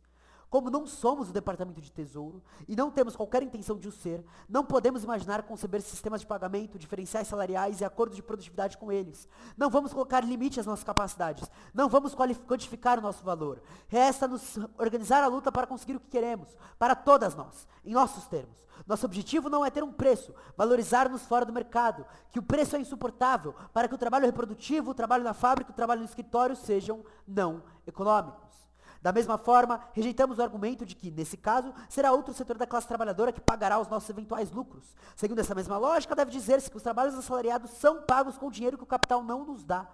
Como 0.53 0.69
não 0.69 0.87
somos 0.87 1.31
o 1.31 1.33
Departamento 1.33 1.81
de 1.81 1.91
Tesouro 1.91 2.43
e 2.69 2.77
não 2.77 2.91
temos 2.91 3.17
qualquer 3.17 3.43
intenção 3.43 3.79
de 3.79 3.89
o 3.89 3.91
ser, 3.91 4.23
não 4.47 4.63
podemos 4.63 5.03
imaginar 5.03 5.45
conceber 5.45 5.81
sistemas 5.81 6.21
de 6.21 6.27
pagamento, 6.27 6.79
diferenciais 6.79 7.27
salariais 7.27 7.81
e 7.81 7.87
acordos 7.87 8.17
de 8.17 8.23
produtividade 8.23 8.77
com 8.77 8.93
eles. 8.93 9.27
Não 9.57 9.71
vamos 9.71 9.95
colocar 9.95 10.23
limite 10.23 10.61
às 10.61 10.67
nossas 10.67 10.85
capacidades. 10.85 11.51
Não 11.73 11.89
vamos 11.89 12.15
quantificar 12.15 12.99
o 12.99 13.01
nosso 13.01 13.25
valor. 13.25 13.63
Resta-nos 13.89 14.59
organizar 14.77 15.25
a 15.25 15.27
luta 15.27 15.51
para 15.51 15.67
conseguir 15.67 15.97
o 15.97 16.01
que 16.01 16.11
queremos, 16.11 16.55
para 16.79 16.95
todas 16.95 17.35
nós, 17.35 17.67
em 17.83 17.95
nossos 17.95 18.27
termos. 18.27 18.69
Nosso 18.87 19.07
objetivo 19.07 19.49
não 19.49 19.65
é 19.65 19.71
ter 19.71 19.83
um 19.83 19.91
preço, 19.91 20.35
valorizar-nos 20.55 21.23
fora 21.23 21.47
do 21.47 21.53
mercado, 21.53 22.05
que 22.31 22.39
o 22.39 22.43
preço 22.43 22.77
é 22.77 22.79
insuportável 22.79 23.55
para 23.73 23.89
que 23.89 23.95
o 23.95 23.99
trabalho 23.99 24.27
reprodutivo, 24.27 24.91
o 24.91 24.95
trabalho 24.95 25.25
na 25.25 25.33
fábrica, 25.33 25.71
o 25.71 25.75
trabalho 25.75 26.01
no 26.01 26.07
escritório 26.07 26.55
sejam 26.55 27.03
não 27.27 27.63
econômicos. 27.87 28.62
Da 29.03 29.13
mesma 29.13 29.37
forma, 29.37 29.81
rejeitamos 29.93 30.39
o 30.39 30.43
argumento 30.43 30.87
de 30.87 30.95
que, 30.95 31.11
nesse 31.11 31.37
caso, 31.37 31.75
será 31.89 32.13
outro 32.13 32.33
setor 32.33 32.57
da 32.57 32.69
classe 32.69 32.87
trabalhadora 32.87 33.33
que 33.33 33.41
pagará 33.41 33.81
os 33.81 33.89
nossos 33.89 34.09
eventuais 34.09 34.53
lucros. 34.53 34.95
Segundo 35.17 35.41
essa 35.41 35.57
mesma 35.57 35.77
lógica, 35.77 36.15
deve 36.15 36.31
dizer-se 36.31 36.71
que 36.71 36.77
os 36.77 36.83
trabalhos 36.85 37.17
assalariados 37.17 37.73
são 37.73 38.03
pagos 38.03 38.39
com 38.39 38.49
dinheiro 38.49 38.79
que 38.79 38.85
o 38.85 38.87
capital 38.87 39.25
não 39.25 39.45
nos 39.45 39.65
dá. 39.65 39.89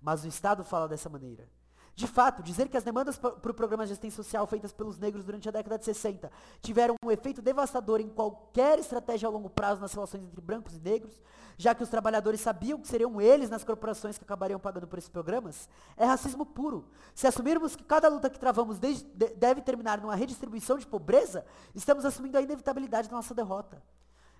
Mas 0.00 0.24
o 0.24 0.28
Estado 0.28 0.62
fala 0.62 0.86
dessa 0.86 1.08
maneira. 1.08 1.48
De 1.94 2.06
fato, 2.06 2.42
dizer 2.42 2.68
que 2.68 2.76
as 2.76 2.84
demandas 2.84 3.18
para 3.18 3.50
o 3.50 3.54
programa 3.54 3.84
de 3.84 3.92
assistência 3.92 4.22
social 4.22 4.46
feitas 4.46 4.72
pelos 4.72 4.98
negros 4.98 5.24
durante 5.24 5.48
a 5.48 5.52
década 5.52 5.78
de 5.78 5.84
60 5.84 6.30
tiveram 6.62 6.94
um 7.04 7.10
efeito 7.10 7.42
devastador 7.42 8.00
em 8.00 8.08
qualquer 8.08 8.78
estratégia 8.78 9.26
a 9.26 9.30
longo 9.30 9.50
prazo 9.50 9.80
nas 9.80 9.92
relações 9.92 10.22
entre 10.22 10.40
brancos 10.40 10.76
e 10.76 10.80
negros, 10.80 11.20
já 11.58 11.74
que 11.74 11.82
os 11.82 11.90
trabalhadores 11.90 12.40
sabiam 12.40 12.80
que 12.80 12.88
seriam 12.88 13.20
eles 13.20 13.50
nas 13.50 13.64
corporações 13.64 14.16
que 14.16 14.24
acabariam 14.24 14.58
pagando 14.58 14.86
por 14.86 14.98
esses 14.98 15.10
programas, 15.10 15.68
é 15.96 16.06
racismo 16.06 16.46
puro. 16.46 16.88
Se 17.14 17.26
assumirmos 17.26 17.76
que 17.76 17.84
cada 17.84 18.08
luta 18.08 18.30
que 18.30 18.38
travamos 18.38 18.78
desde, 18.78 19.04
de, 19.04 19.28
deve 19.34 19.60
terminar 19.60 20.00
numa 20.00 20.14
redistribuição 20.14 20.78
de 20.78 20.86
pobreza, 20.86 21.44
estamos 21.74 22.04
assumindo 22.06 22.38
a 22.38 22.40
inevitabilidade 22.40 23.10
da 23.10 23.16
nossa 23.16 23.34
derrota. 23.34 23.82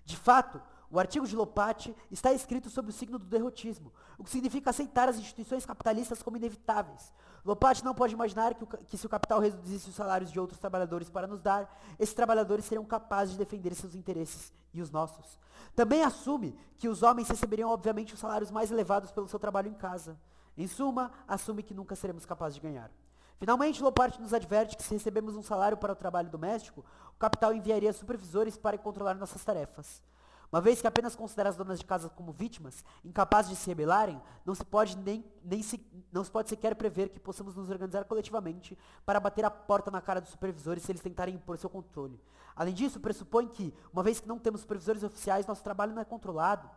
De 0.04 0.16
fato, 0.16 0.62
o 0.90 0.99
artigo 0.99 1.26
de 1.26 1.37
Lopati 1.37 1.94
está 2.11 2.32
escrito 2.32 2.68
sob 2.68 2.88
o 2.88 2.92
signo 2.92 3.18
do 3.18 3.25
derrotismo, 3.25 3.92
o 4.18 4.25
que 4.25 4.30
significa 4.30 4.70
aceitar 4.70 5.09
as 5.09 5.18
instituições 5.18 5.64
capitalistas 5.64 6.20
como 6.20 6.37
inevitáveis. 6.37 7.12
Lopati 7.44 7.85
não 7.85 7.94
pode 7.94 8.12
imaginar 8.12 8.54
que, 8.54 8.64
o, 8.64 8.66
que, 8.66 8.99
se 8.99 9.06
o 9.06 9.09
capital 9.09 9.38
reduzisse 9.38 9.88
os 9.88 9.94
salários 9.94 10.32
de 10.32 10.40
outros 10.40 10.59
trabalhadores 10.59 11.09
para 11.09 11.28
nos 11.28 11.40
dar, 11.40 11.80
esses 11.99 12.14
trabalhadores 12.14 12.64
seriam 12.64 12.85
capazes 12.85 13.32
de 13.32 13.38
defender 13.38 13.73
seus 13.75 13.94
interesses 13.94 14.52
e 14.75 14.82
os 14.82 14.90
nossos. 14.90 15.38
Também 15.76 16.02
assume 16.02 16.59
que 16.76 16.88
os 16.88 17.02
homens 17.04 17.28
receberiam, 17.28 17.70
obviamente, 17.70 18.12
os 18.14 18.20
salários 18.20 18.50
mais 18.50 18.70
elevados 18.73 19.12
pelo 19.12 19.28
seu 19.28 19.38
trabalho 19.38 19.68
em 19.68 19.75
casa. 19.75 20.18
Em 20.59 20.66
suma, 20.66 21.12
assume 21.26 21.62
que 21.62 21.73
nunca 21.73 21.94
seremos 21.94 22.26
capazes 22.26 22.56
de 22.56 22.61
ganhar. 22.61 22.90
Finalmente, 23.38 23.82
Lopati 23.82 24.20
nos 24.20 24.35
adverte 24.35 24.76
que 24.76 24.82
se 24.82 24.92
recebemos 24.92 25.35
um 25.37 25.42
salário 25.42 25.78
para 25.78 25.92
o 25.92 25.97
trabalho 25.97 26.28
doméstico, 26.28 26.85
o 27.14 27.18
capital 27.18 27.54
enviaria 27.54 27.92
supervisores 27.92 28.59
para 28.59 28.76
controlar 28.76 29.14
nossas 29.14 29.42
tarefas. 29.42 30.02
Uma 30.52 30.61
vez 30.61 30.80
que 30.80 30.87
apenas 30.87 31.14
considera 31.14 31.49
as 31.49 31.57
donas 31.57 31.78
de 31.78 31.85
casa 31.85 32.09
como 32.09 32.33
vítimas, 32.33 32.85
incapazes 33.04 33.50
de 33.50 33.57
se 33.57 33.69
rebelarem, 33.69 34.21
não 34.45 34.54
se 34.54 34.64
pode 34.64 34.97
nem, 34.97 35.25
nem 35.45 35.62
se, 35.62 35.80
não 36.11 36.25
se 36.25 36.30
pode 36.30 36.49
sequer 36.49 36.75
prever 36.75 37.11
que 37.11 37.21
possamos 37.21 37.54
nos 37.54 37.71
organizar 37.71 38.04
coletivamente 38.04 38.76
para 39.07 39.21
bater 39.21 39.45
a 39.45 39.50
porta 39.50 39.92
na 39.92 40.00
cara 40.00 40.21
dos 40.21 40.30
supervisores 40.30 40.83
se 40.83 40.90
eles 40.90 41.02
tentarem 41.02 41.37
impor 41.37 41.57
seu 41.57 41.71
controle. 41.71 42.21
Além 42.57 42.75
disso, 42.75 42.99
pressupõe 42.99 43.47
que, 43.47 43.73
uma 43.92 44.02
vez 44.02 44.19
que 44.19 44.26
não 44.26 44.38
temos 44.38 44.62
supervisores 44.62 45.04
oficiais, 45.04 45.47
nosso 45.47 45.62
trabalho 45.62 45.95
não 45.95 46.02
é 46.02 46.04
controlado. 46.04 46.69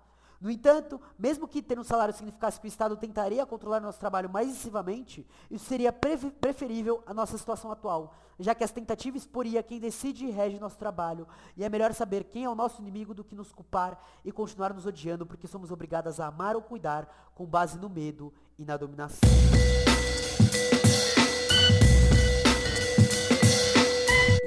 No 0.43 0.51
entanto, 0.51 0.99
mesmo 1.17 1.47
que 1.47 1.61
ter 1.61 1.79
um 1.79 1.85
salário 1.85 2.13
significasse 2.13 2.59
que 2.59 2.67
o 2.67 2.67
Estado 2.67 2.97
tentaria 2.97 3.45
controlar 3.45 3.79
nosso 3.79 3.97
trabalho 3.97 4.29
mais 4.29 4.49
excessivamente, 4.49 5.25
isso 5.49 5.63
seria 5.63 5.93
preferível 5.93 7.01
à 7.05 7.13
nossa 7.13 7.37
situação 7.37 7.71
atual, 7.71 8.13
já 8.37 8.53
que 8.53 8.61
essa 8.61 8.73
tentativa 8.73 9.15
exporia 9.15 9.63
quem 9.63 9.79
decide 9.79 10.25
e 10.25 10.31
rege 10.31 10.59
nosso 10.59 10.77
trabalho, 10.77 11.25
e 11.55 11.63
é 11.63 11.69
melhor 11.69 11.93
saber 11.93 12.25
quem 12.25 12.43
é 12.43 12.49
o 12.49 12.55
nosso 12.55 12.81
inimigo 12.81 13.13
do 13.13 13.23
que 13.23 13.33
nos 13.33 13.53
culpar 13.53 13.97
e 14.25 14.33
continuar 14.33 14.73
nos 14.73 14.85
odiando 14.85 15.25
porque 15.25 15.47
somos 15.47 15.71
obrigadas 15.71 16.19
a 16.19 16.27
amar 16.27 16.57
ou 16.57 16.61
cuidar 16.61 17.31
com 17.33 17.45
base 17.45 17.79
no 17.79 17.89
medo 17.89 18.33
e 18.59 18.65
na 18.65 18.75
dominação. 18.75 19.29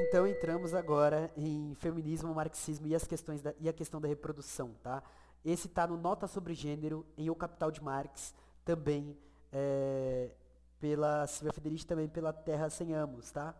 Então 0.08 0.26
entramos 0.26 0.74
agora 0.74 1.32
em 1.36 1.74
feminismo, 1.74 2.34
marxismo 2.34 2.86
e 2.86 2.94
as 2.94 3.04
questões 3.04 3.40
da, 3.40 3.54
e 3.58 3.66
a 3.66 3.72
questão 3.72 4.00
da 4.00 4.06
reprodução, 4.06 4.74
tá? 4.82 5.02
Esse 5.46 5.68
está 5.68 5.86
no 5.86 5.96
Nota 5.96 6.26
sobre 6.26 6.54
Gênero, 6.54 7.06
em 7.16 7.30
O 7.30 7.34
Capital 7.36 7.70
de 7.70 7.80
Marx, 7.80 8.34
também 8.64 9.16
é, 9.52 10.32
pela 10.80 11.24
Silvia 11.28 11.52
Federici, 11.52 11.86
também 11.86 12.08
pela 12.08 12.32
Terra 12.32 12.68
Sem 12.68 12.92
Amos, 12.92 13.30
tá? 13.30 13.54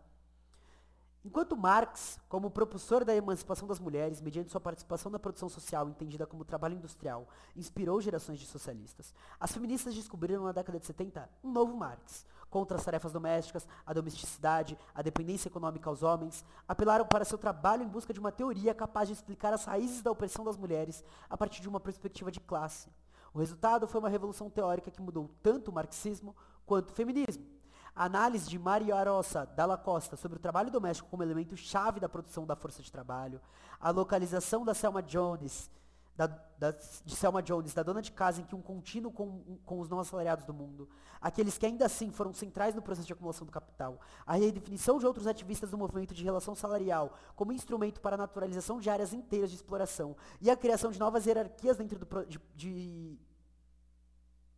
Enquanto 1.27 1.57
Marx, 1.57 2.17
como 2.29 2.49
propulsor 2.49 3.03
da 3.03 3.13
emancipação 3.13 3.67
das 3.67 3.81
mulheres, 3.81 4.21
mediante 4.21 4.49
sua 4.49 4.61
participação 4.61 5.11
na 5.11 5.19
produção 5.19 5.49
social 5.49 5.89
entendida 5.89 6.25
como 6.25 6.45
trabalho 6.45 6.75
industrial, 6.75 7.27
inspirou 7.53 7.99
gerações 7.99 8.39
de 8.39 8.45
socialistas, 8.45 9.13
as 9.37 9.51
feministas 9.51 9.93
descobriram 9.93 10.45
na 10.45 10.53
década 10.53 10.79
de 10.79 10.85
70 10.85 11.29
um 11.43 11.51
novo 11.51 11.75
Marx, 11.75 12.25
contra 12.49 12.77
as 12.77 12.85
tarefas 12.85 13.11
domésticas, 13.11 13.67
a 13.85 13.91
domesticidade, 13.91 14.79
a 14.95 15.01
dependência 15.01 15.49
econômica 15.49 15.89
aos 15.89 16.01
homens, 16.01 16.45
apelaram 16.65 17.05
para 17.05 17.25
seu 17.25 17.37
trabalho 17.37 17.83
em 17.83 17.89
busca 17.89 18.13
de 18.13 18.21
uma 18.21 18.31
teoria 18.31 18.73
capaz 18.73 19.09
de 19.09 19.13
explicar 19.13 19.51
as 19.53 19.65
raízes 19.65 20.01
da 20.01 20.09
opressão 20.09 20.45
das 20.45 20.55
mulheres 20.55 21.03
a 21.29 21.35
partir 21.35 21.61
de 21.61 21.67
uma 21.67 21.81
perspectiva 21.81 22.31
de 22.31 22.39
classe. 22.39 22.89
O 23.33 23.39
resultado 23.39 23.85
foi 23.85 23.99
uma 23.99 24.07
revolução 24.07 24.49
teórica 24.49 24.89
que 24.89 25.01
mudou 25.01 25.29
tanto 25.43 25.71
o 25.71 25.73
marxismo 25.73 26.33
quanto 26.65 26.91
o 26.91 26.93
feminismo. 26.93 27.56
A 27.97 28.05
análise 28.05 28.47
de 28.47 28.59
Mario 28.59 28.95
Arosa 28.95 29.45
Dalla 29.55 29.77
Costa 29.77 30.15
sobre 30.15 30.37
o 30.37 30.39
trabalho 30.39 30.69
doméstico 30.69 31.09
como 31.09 31.23
elemento 31.23 31.57
chave 31.57 31.99
da 31.99 32.07
produção 32.07 32.45
da 32.45 32.55
força 32.55 32.83
de 32.83 32.91
trabalho, 32.91 33.41
a 33.79 33.89
localização 33.89 34.63
da 34.63 34.75
Selma 34.75 35.01
Jones 35.01 35.71
da, 36.17 36.25
da, 36.57 36.71
de 36.71 37.15
Selma 37.15 37.43
Jones, 37.43 37.75
da 37.75 37.83
dona 37.83 38.01
de 38.01 38.11
casa 38.11 38.41
em 38.41 38.43
que 38.43 38.55
um 38.55 38.61
contínuo 38.61 39.11
com, 39.11 39.59
com 39.63 39.79
os 39.79 39.87
não 39.87 39.99
assalariados 39.99 40.45
do 40.45 40.53
mundo, 40.53 40.89
aqueles 41.21 41.59
que 41.59 41.65
ainda 41.65 41.85
assim 41.85 42.11
foram 42.11 42.33
centrais 42.33 42.73
no 42.73 42.81
processo 42.81 43.05
de 43.05 43.13
acumulação 43.13 43.45
do 43.45 43.51
capital, 43.51 43.99
a 44.25 44.33
redefinição 44.33 44.97
de 44.97 45.05
outros 45.05 45.27
ativistas 45.27 45.69
do 45.69 45.77
movimento 45.77 46.15
de 46.15 46.23
relação 46.23 46.55
salarial 46.55 47.13
como 47.35 47.53
instrumento 47.53 48.01
para 48.01 48.15
a 48.15 48.17
naturalização 48.17 48.79
de 48.79 48.89
áreas 48.89 49.13
inteiras 49.13 49.51
de 49.51 49.57
exploração. 49.57 50.15
E 50.41 50.49
a 50.49 50.57
criação 50.57 50.91
de 50.91 50.99
novas 50.99 51.27
hierarquias 51.27 51.77
dentro 51.77 51.99
do, 51.99 52.25
de, 52.25 52.39
de 52.55 53.19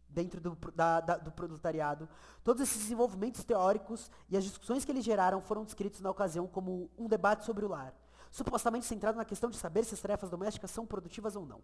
dentro 0.09 0.41
do, 0.41 0.57
da, 0.75 0.99
da, 1.01 1.17
do 1.17 1.31
proletariado. 1.31 2.09
Todos 2.43 2.61
esses 2.61 2.77
desenvolvimentos 2.77 3.43
teóricos 3.43 4.11
e 4.29 4.35
as 4.35 4.43
discussões 4.43 4.83
que 4.83 4.91
eles 4.91 5.05
geraram 5.05 5.41
foram 5.41 5.63
descritos 5.63 6.01
na 6.01 6.09
ocasião 6.09 6.47
como 6.47 6.89
um 6.97 7.07
debate 7.07 7.45
sobre 7.45 7.65
o 7.65 7.69
lar 7.69 7.93
supostamente 8.31 8.85
centrado 8.85 9.17
na 9.17 9.25
questão 9.25 9.49
de 9.49 9.57
saber 9.57 9.83
se 9.83 9.93
as 9.93 9.99
tarefas 9.99 10.29
domésticas 10.29 10.71
são 10.71 10.85
produtivas 10.85 11.35
ou 11.35 11.45
não. 11.45 11.61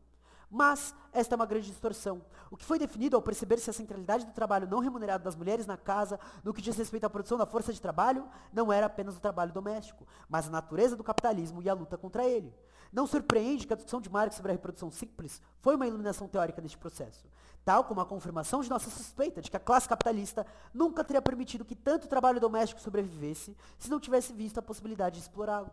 Mas 0.50 0.96
esta 1.12 1.34
é 1.34 1.38
uma 1.38 1.46
grande 1.46 1.68
distorção. 1.68 2.22
O 2.52 2.58
que 2.58 2.66
foi 2.66 2.78
definido 2.78 3.16
ao 3.16 3.22
perceber-se 3.22 3.70
a 3.70 3.74
centralidade 3.74 4.26
do 4.26 4.32
trabalho 4.34 4.68
não 4.68 4.80
remunerado 4.80 5.24
das 5.24 5.36
mulheres 5.36 5.66
na 5.66 5.78
casa, 5.78 6.20
no 6.44 6.54
que 6.54 6.62
diz 6.62 6.76
respeito 6.78 7.06
à 7.06 7.10
produção 7.10 7.38
da 7.38 7.46
força 7.46 7.74
de 7.74 7.82
trabalho, 7.82 8.28
não 8.54 8.72
era 8.72 8.86
apenas 8.86 9.18
o 9.18 9.20
trabalho 9.20 9.52
doméstico, 9.52 10.06
mas 10.30 10.48
a 10.48 10.52
natureza 10.52 10.96
do 10.96 11.04
capitalismo 11.04 11.62
e 11.62 11.70
a 11.70 11.74
luta 11.74 11.98
contra 11.98 12.26
ele. 12.26 12.54
Não 12.92 13.08
surpreende 13.08 13.68
que 13.68 13.74
a 13.74 13.76
discussão 13.76 14.00
de 14.00 14.10
Marx 14.10 14.36
sobre 14.36 14.52
a 14.52 14.56
reprodução 14.56 14.90
simples 14.90 15.42
foi 15.60 15.76
uma 15.76 15.88
iluminação 15.88 16.28
teórica 16.28 16.62
neste 16.62 16.78
processo, 16.78 17.28
tal 17.64 17.84
como 17.84 18.00
a 18.00 18.06
confirmação 18.06 18.62
de 18.62 18.70
nossa 18.70 18.90
suspeita 18.90 19.42
de 19.42 19.50
que 19.50 19.58
a 19.58 19.60
classe 19.60 19.90
capitalista 19.90 20.46
nunca 20.74 21.04
teria 21.04 21.22
permitido 21.22 21.66
que 21.66 21.76
tanto 21.76 22.08
trabalho 22.08 22.40
doméstico 22.40 22.80
sobrevivesse 22.80 23.58
se 23.78 23.90
não 23.90 24.00
tivesse 24.00 24.32
visto 24.32 24.60
a 24.60 24.62
possibilidade 24.62 25.16
de 25.16 25.22
explorá-lo. 25.24 25.72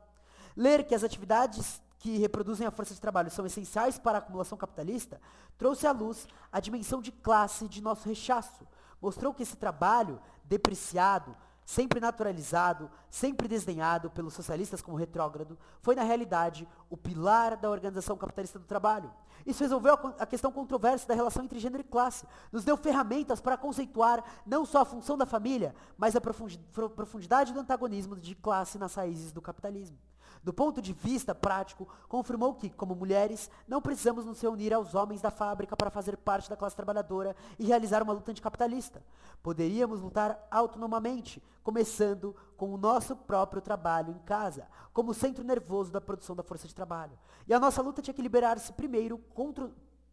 Ler 0.56 0.84
que 0.84 0.94
as 0.94 1.04
atividades 1.04 1.80
que 2.02 2.18
reproduzem 2.18 2.66
a 2.66 2.70
força 2.72 2.92
de 2.92 3.00
trabalho 3.00 3.30
são 3.30 3.46
essenciais 3.46 3.96
para 3.96 4.18
a 4.18 4.20
acumulação 4.20 4.58
capitalista 4.58 5.20
trouxe 5.56 5.86
à 5.86 5.92
luz 5.92 6.26
a 6.50 6.58
dimensão 6.58 7.00
de 7.00 7.12
classe 7.12 7.68
de 7.68 7.80
nosso 7.80 8.08
rechaço. 8.08 8.66
Mostrou 9.00 9.32
que 9.32 9.44
esse 9.44 9.54
trabalho 9.54 10.20
depreciado, 10.44 11.36
sempre 11.64 12.00
naturalizado, 12.00 12.90
sempre 13.08 13.46
desdenhado 13.46 14.10
pelos 14.10 14.34
socialistas 14.34 14.82
como 14.82 14.96
retrógrado, 14.96 15.56
foi 15.80 15.94
na 15.94 16.02
realidade 16.02 16.68
o 16.90 16.96
pilar 16.96 17.56
da 17.56 17.70
organização 17.70 18.16
capitalista 18.16 18.58
do 18.58 18.64
trabalho. 18.64 19.12
Isso 19.46 19.62
resolveu 19.62 19.96
a 20.18 20.26
questão 20.26 20.50
controversa 20.50 21.06
da 21.06 21.14
relação 21.14 21.44
entre 21.44 21.60
gênero 21.60 21.84
e 21.84 21.86
classe. 21.88 22.26
Nos 22.50 22.64
deu 22.64 22.76
ferramentas 22.76 23.40
para 23.40 23.56
conceituar 23.56 24.24
não 24.44 24.66
só 24.66 24.80
a 24.80 24.84
função 24.84 25.16
da 25.16 25.24
família, 25.26 25.72
mas 25.96 26.16
a 26.16 26.20
profundidade 26.20 27.52
do 27.52 27.60
antagonismo 27.60 28.16
de 28.16 28.34
classe 28.34 28.76
nas 28.76 28.96
raízes 28.96 29.30
do 29.30 29.40
capitalismo. 29.40 29.96
Do 30.42 30.52
ponto 30.52 30.80
de 30.80 30.92
vista 30.92 31.34
prático, 31.34 31.88
confirmou 32.08 32.54
que, 32.54 32.70
como 32.70 32.94
mulheres, 32.94 33.50
não 33.66 33.80
precisamos 33.80 34.24
nos 34.24 34.40
reunir 34.40 34.72
aos 34.72 34.94
homens 34.94 35.20
da 35.20 35.30
fábrica 35.30 35.76
para 35.76 35.90
fazer 35.90 36.16
parte 36.16 36.48
da 36.48 36.56
classe 36.56 36.76
trabalhadora 36.76 37.34
e 37.58 37.64
realizar 37.64 38.02
uma 38.02 38.12
luta 38.12 38.30
anticapitalista. 38.30 39.02
Poderíamos 39.42 40.00
lutar 40.00 40.46
autonomamente, 40.50 41.42
começando 41.62 42.34
com 42.56 42.72
o 42.72 42.78
nosso 42.78 43.16
próprio 43.16 43.62
trabalho 43.62 44.12
em 44.12 44.18
casa, 44.20 44.68
como 44.92 45.14
centro 45.14 45.44
nervoso 45.44 45.90
da 45.90 46.00
produção 46.00 46.36
da 46.36 46.42
força 46.42 46.68
de 46.68 46.74
trabalho. 46.74 47.18
E 47.46 47.54
a 47.54 47.60
nossa 47.60 47.82
luta 47.82 48.02
tinha 48.02 48.14
que 48.14 48.22
liberar-se 48.22 48.72
primeiro 48.72 49.18
contra 49.18 49.70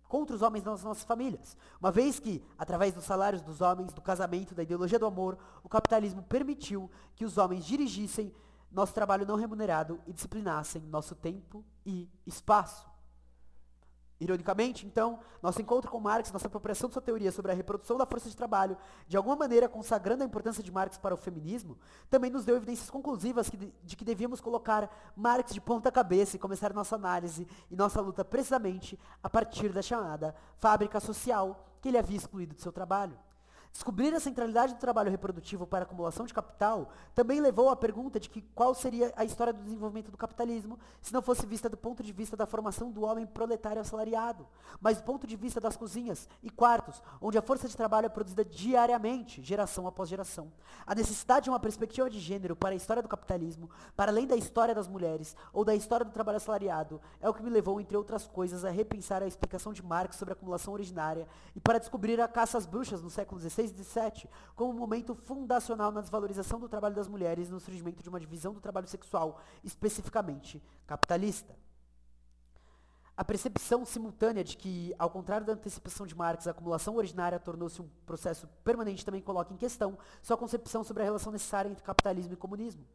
contra 0.10 0.36
os 0.36 0.42
homens 0.42 0.64
das 0.64 0.84
nossas 0.84 1.04
famílias. 1.04 1.56
Uma 1.80 1.92
vez 1.92 2.20
que, 2.20 2.44
através 2.58 2.94
dos 2.94 3.06
salários 3.06 3.44
dos 3.44 3.62
homens, 3.62 3.94
do 3.94 4.02
casamento, 4.02 4.56
da 4.56 4.64
ideologia 4.64 4.98
do 4.98 5.06
amor, 5.06 5.38
o 5.64 5.70
capitalismo 5.70 6.24
permitiu 6.24 6.90
que 7.16 7.24
os 7.24 7.38
homens 7.38 7.64
dirigissem 7.64 8.34
nosso 8.72 8.94
trabalho 8.94 9.26
não 9.26 9.36
remunerado 9.36 10.00
e 10.06 10.14
disciplinassem 10.14 10.82
nosso 10.84 11.16
tempo 11.16 11.64
e 11.86 12.10
espaço. 12.26 12.90
Ironicamente, 14.20 14.86
então, 14.86 15.20
nosso 15.42 15.62
encontro 15.62 15.90
com 15.90 15.98
Marx, 15.98 16.30
nossa 16.30 16.48
apropriação 16.48 16.90
de 16.90 16.94
sua 16.94 17.02
teoria 17.02 17.32
sobre 17.32 17.54
a 17.54 17.56
reprodução 17.56 17.98
da 17.98 18.06
força 18.06 18.30
de 18.30 18.36
trabalho, 18.36 18.78
de 19.08 19.16
alguma 19.16 19.36
maneira 19.38 19.70
consagrando 19.70 20.24
a 20.24 20.26
importância 20.26 20.62
de 20.62 20.70
Marx 20.70 20.98
para 20.98 21.14
o 21.14 21.18
feminismo, 21.18 21.78
também 22.10 22.30
nos 22.30 22.44
deu 22.44 22.58
evidências 22.58 22.90
conclusivas 22.90 23.50
de 23.82 23.96
que 23.96 24.04
devíamos 24.04 24.42
colocar 24.42 24.90
Marx 25.16 25.54
de 25.54 25.62
ponta 25.62 25.90
cabeça 25.90 26.36
e 26.36 26.40
começar 26.40 26.74
nossa 26.74 26.96
análise 26.96 27.48
e 27.72 27.76
nossa 27.78 28.02
luta 28.02 28.26
precisamente 28.26 29.00
a 29.24 29.30
partir 29.30 29.72
da 29.72 29.82
chamada 29.82 30.36
fábrica 30.58 31.00
social 31.00 31.66
que 31.82 31.88
ele 31.88 31.98
havia 31.98 32.18
excluído 32.18 32.54
de 32.54 32.62
seu 32.62 32.74
trabalho. 32.74 33.18
Descobrir 33.72 34.14
a 34.14 34.20
centralidade 34.20 34.74
do 34.74 34.80
trabalho 34.80 35.12
reprodutivo 35.12 35.66
para 35.66 35.80
a 35.80 35.84
acumulação 35.84 36.26
de 36.26 36.34
capital 36.34 36.90
também 37.14 37.40
levou 37.40 37.70
à 37.70 37.76
pergunta 37.76 38.20
de 38.20 38.30
que 38.30 38.42
qual 38.54 38.74
seria 38.74 39.14
a 39.16 39.24
história 39.24 39.54
do 39.54 39.64
desenvolvimento 39.64 40.12
do 40.12 40.18
capitalismo 40.18 40.78
se 41.02 41.14
não 41.14 41.22
fosse 41.22 41.46
vista 41.46 41.70
do 41.70 41.78
ponto 41.78 42.02
de 42.02 42.12
vista 42.12 42.36
da 42.36 42.48
formação 42.48 42.92
do 42.92 43.04
homem 43.04 43.28
proletário 43.28 43.82
assalariado, 43.82 44.48
mas 44.82 44.98
do 44.98 45.04
ponto 45.04 45.28
de 45.28 45.36
vista 45.36 45.62
das 45.62 45.78
cozinhas 45.78 46.28
e 46.42 46.50
quartos, 46.50 47.02
onde 47.22 47.38
a 47.38 47.42
força 47.42 47.68
de 47.68 47.78
trabalho 47.78 48.08
é 48.08 48.10
produzida 48.10 48.44
diariamente, 48.44 49.42
geração 49.42 49.88
após 49.88 50.10
geração. 50.10 50.52
A 50.86 50.96
necessidade 50.96 51.46
de 51.46 51.50
uma 51.50 51.60
perspectiva 51.60 52.10
de 52.10 52.20
gênero 52.20 52.56
para 52.56 52.70
a 52.70 52.76
história 52.76 53.04
do 53.04 53.08
capitalismo, 53.08 53.70
para 53.96 54.12
além 54.12 54.26
da 54.26 54.36
história 54.36 54.74
das 54.74 54.88
mulheres 54.88 55.38
ou 55.54 55.64
da 55.64 55.76
história 55.76 56.06
do 56.06 56.12
trabalho 56.12 56.38
assalariado, 56.38 57.00
é 57.22 57.30
o 57.30 57.34
que 57.34 57.44
me 57.44 57.50
levou, 57.50 57.80
entre 57.80 57.96
outras 57.96 58.28
coisas, 58.28 58.66
a 58.66 58.72
repensar 58.72 59.22
a 59.22 59.28
explicação 59.28 59.72
de 59.72 59.84
Marx 59.84 60.16
sobre 60.16 60.34
a 60.34 60.36
acumulação 60.36 60.74
originária 60.74 61.28
e 61.56 61.60
para 61.60 61.78
descobrir 61.78 62.20
a 62.20 62.28
caça 62.28 62.58
às 62.58 62.66
bruxas 62.66 63.02
no 63.02 63.10
século 63.10 63.40
XVI 63.40 63.59
16 63.60 63.72
e 63.72 63.74
17 63.74 64.30
como 64.56 64.72
um 64.72 64.78
momento 64.78 65.14
fundacional 65.14 65.92
na 65.92 66.02
desvalorização 66.02 66.60
do 66.60 66.70
trabalho 66.70 66.96
das 66.96 67.08
mulheres 67.08 67.50
e 67.50 67.52
no 67.52 67.60
surgimento 67.60 68.02
de 68.02 68.10
uma 68.10 68.20
divisão 68.20 68.54
do 68.54 68.62
trabalho 68.62 68.88
sexual, 68.88 69.40
especificamente 69.64 70.64
capitalista. 70.88 71.56
A 73.16 73.24
percepção 73.26 73.84
simultânea 73.84 74.46
de 74.46 74.56
que, 74.56 74.96
ao 74.98 75.10
contrário 75.10 75.46
da 75.46 75.52
antecipação 75.52 76.08
de 76.08 76.16
Marx, 76.16 76.48
a 76.48 76.52
acumulação 76.52 76.96
originária 76.96 77.38
tornou-se 77.38 77.82
um 77.82 77.90
processo 78.06 78.48
permanente 78.64 79.04
também 79.04 79.22
coloca 79.22 79.54
em 79.54 79.58
questão 79.58 79.98
sua 80.22 80.38
concepção 80.38 80.86
sobre 80.86 81.04
a 81.04 81.06
relação 81.06 81.30
necessária 81.30 81.70
entre 81.70 81.84
capitalismo 81.84 82.32
e 82.32 82.38
comunismo. 82.38 82.86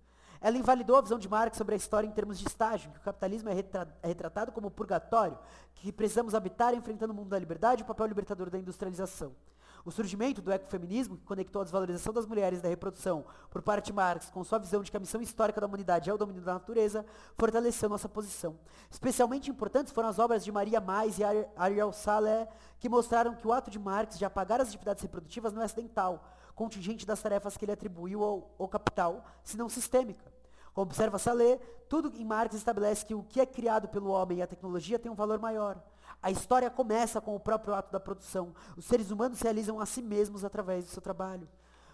Ela 0.40 0.56
invalidou 0.56 0.97
a 0.97 1.02
visão 1.02 1.18
de 1.18 1.28
Marx 1.28 1.59
sobre 1.59 1.75
a 1.75 1.76
história 1.76 2.06
em 2.06 2.11
termos 2.11 2.38
de 2.38 2.47
estágio, 2.47 2.90
que 2.90 2.99
o 2.99 3.02
capitalismo 3.02 3.50
é, 3.50 3.54
é 4.02 4.06
retratado 4.06 4.50
como 4.50 4.71
purgatório, 4.71 5.38
que 5.75 5.92
precisamos 5.92 6.35
habitar 6.35 6.75
enfrentando 6.75 7.12
o 7.12 7.16
mundo 7.16 7.28
da 7.28 7.38
liberdade 7.38 7.83
e 7.83 7.85
o 7.85 7.87
papel 7.87 8.06
libertador 8.06 8.49
da 8.49 8.59
industrialização. 8.59 9.35
O 9.84 9.90
surgimento 9.90 10.40
do 10.40 10.50
ecofeminismo, 10.50 11.18
que 11.18 11.26
conectou 11.26 11.60
a 11.60 11.64
desvalorização 11.64 12.10
das 12.10 12.24
mulheres 12.24 12.58
e 12.58 12.62
da 12.62 12.70
reprodução 12.70 13.22
por 13.50 13.60
parte 13.60 13.86
de 13.86 13.92
Marx 13.92 14.30
com 14.30 14.42
sua 14.42 14.58
visão 14.58 14.82
de 14.82 14.90
que 14.90 14.96
a 14.96 15.00
missão 15.00 15.20
histórica 15.20 15.60
da 15.60 15.66
humanidade 15.66 16.08
é 16.08 16.14
o 16.14 16.16
domínio 16.16 16.40
da 16.40 16.54
natureza, 16.54 17.04
fortaleceu 17.36 17.88
nossa 17.88 18.08
posição. 18.08 18.58
Especialmente 18.90 19.50
importantes 19.50 19.92
foram 19.92 20.08
as 20.08 20.18
obras 20.18 20.42
de 20.42 20.50
Maria 20.50 20.80
Mais 20.80 21.18
e 21.18 21.22
Ariel 21.54 21.92
Saleh, 21.92 22.48
que 22.80 22.88
mostraram 22.88 23.34
que 23.34 23.46
o 23.46 23.52
ato 23.52 23.70
de 23.70 23.78
Marx 23.78 24.18
de 24.18 24.24
apagar 24.24 24.58
as 24.58 24.68
atividades 24.68 25.02
reprodutivas 25.02 25.52
não 25.52 25.60
é 25.60 25.66
acidental, 25.66 26.24
contingente 26.54 27.04
das 27.04 27.20
tarefas 27.20 27.54
que 27.58 27.66
ele 27.66 27.72
atribuiu 27.72 28.24
ao, 28.24 28.54
ao 28.58 28.68
capital, 28.68 29.22
senão 29.42 29.68
sistêmica. 29.68 30.32
Como 30.72 30.86
observa 30.86 31.18
Saleh, 31.18 31.60
tudo 31.90 32.10
em 32.16 32.24
Marx 32.24 32.56
estabelece 32.56 33.04
que 33.04 33.14
o 33.14 33.22
que 33.22 33.38
é 33.38 33.44
criado 33.44 33.86
pelo 33.88 34.10
homem 34.10 34.38
e 34.38 34.42
a 34.42 34.46
tecnologia 34.46 34.98
tem 34.98 35.12
um 35.12 35.14
valor 35.14 35.38
maior. 35.38 35.78
A 36.23 36.30
história 36.30 36.70
começa 36.70 37.20
com 37.20 37.34
o 37.37 37.40
próprio 37.40 37.75
ato 37.75 37.92
da 37.92 38.00
produção. 38.00 38.54
Os 38.76 38.84
seres 38.84 39.11
humanos 39.11 39.40
realizam 39.40 39.80
a 39.80 39.87
si 39.87 40.00
mesmos 40.00 40.44
através 40.44 40.84
do 40.84 40.90
seu 40.90 41.02
trabalho. 41.02 41.49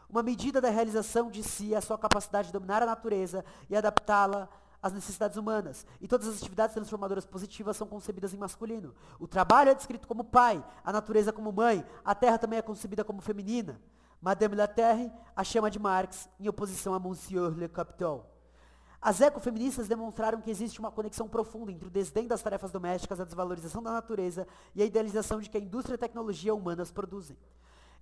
Uma 0.09 0.23
medida 0.23 0.61
da 0.61 0.71
realização 0.71 1.31
de 1.31 1.43
si 1.43 1.75
é 1.75 1.77
a 1.77 1.81
sua 1.81 1.99
capacidade 1.99 2.49
de 2.49 2.53
dominar 2.53 2.83
a 2.83 2.87
natureza 2.87 3.45
e 3.69 3.77
adaptá-la 3.77 4.49
às 4.83 4.93
necessidades 4.93 5.37
humanas. 5.37 5.87
E 6.01 6.09
todas 6.09 6.27
as 6.27 6.39
atividades 6.39 6.75
transformadoras 6.75 7.27
positivas 7.27 7.77
são 7.77 7.87
concebidas 7.87 8.35
em 8.35 8.39
masculino. 8.39 8.95
O 9.19 9.29
trabalho 9.29 9.71
é 9.71 9.75
descrito 9.75 10.09
como 10.09 10.25
pai, 10.25 10.65
a 10.85 10.93
natureza 10.93 11.33
como 11.33 11.53
mãe, 11.53 11.85
a 12.05 12.15
terra 12.15 12.39
também 12.39 12.59
é 12.59 12.63
concebida 12.63 13.05
como 13.05 13.21
feminina. 13.21 13.81
Madame 14.21 14.55
la 14.55 14.67
Terre 14.67 15.11
a 15.35 15.43
chama 15.43 15.71
de 15.71 15.79
Marx 15.79 16.29
em 16.39 16.49
oposição 16.49 16.93
a 16.93 16.99
Monsieur 16.99 17.57
le 17.57 17.69
Capitol. 17.69 18.27
As 19.03 19.19
ecofeministas 19.23 19.89
demonstraram 19.89 20.43
que 20.43 20.51
existe 20.51 20.79
uma 20.79 20.91
conexão 20.91 21.27
profunda 21.27 21.73
entre 21.73 21.89
o 21.89 21.91
desdém 21.91 22.27
das 22.27 22.43
tarefas 22.43 22.71
domésticas, 22.71 23.19
a 23.19 23.25
desvalorização 23.25 23.83
da 23.83 23.91
natureza 23.91 24.47
e 24.75 24.83
a 24.83 24.85
idealização 24.85 25.41
de 25.41 25.49
que 25.49 25.57
a 25.57 25.61
indústria 25.61 25.95
e 25.95 25.97
a 25.97 25.99
tecnologia 25.99 26.55
humanas 26.55 26.93
produzem. 26.93 27.37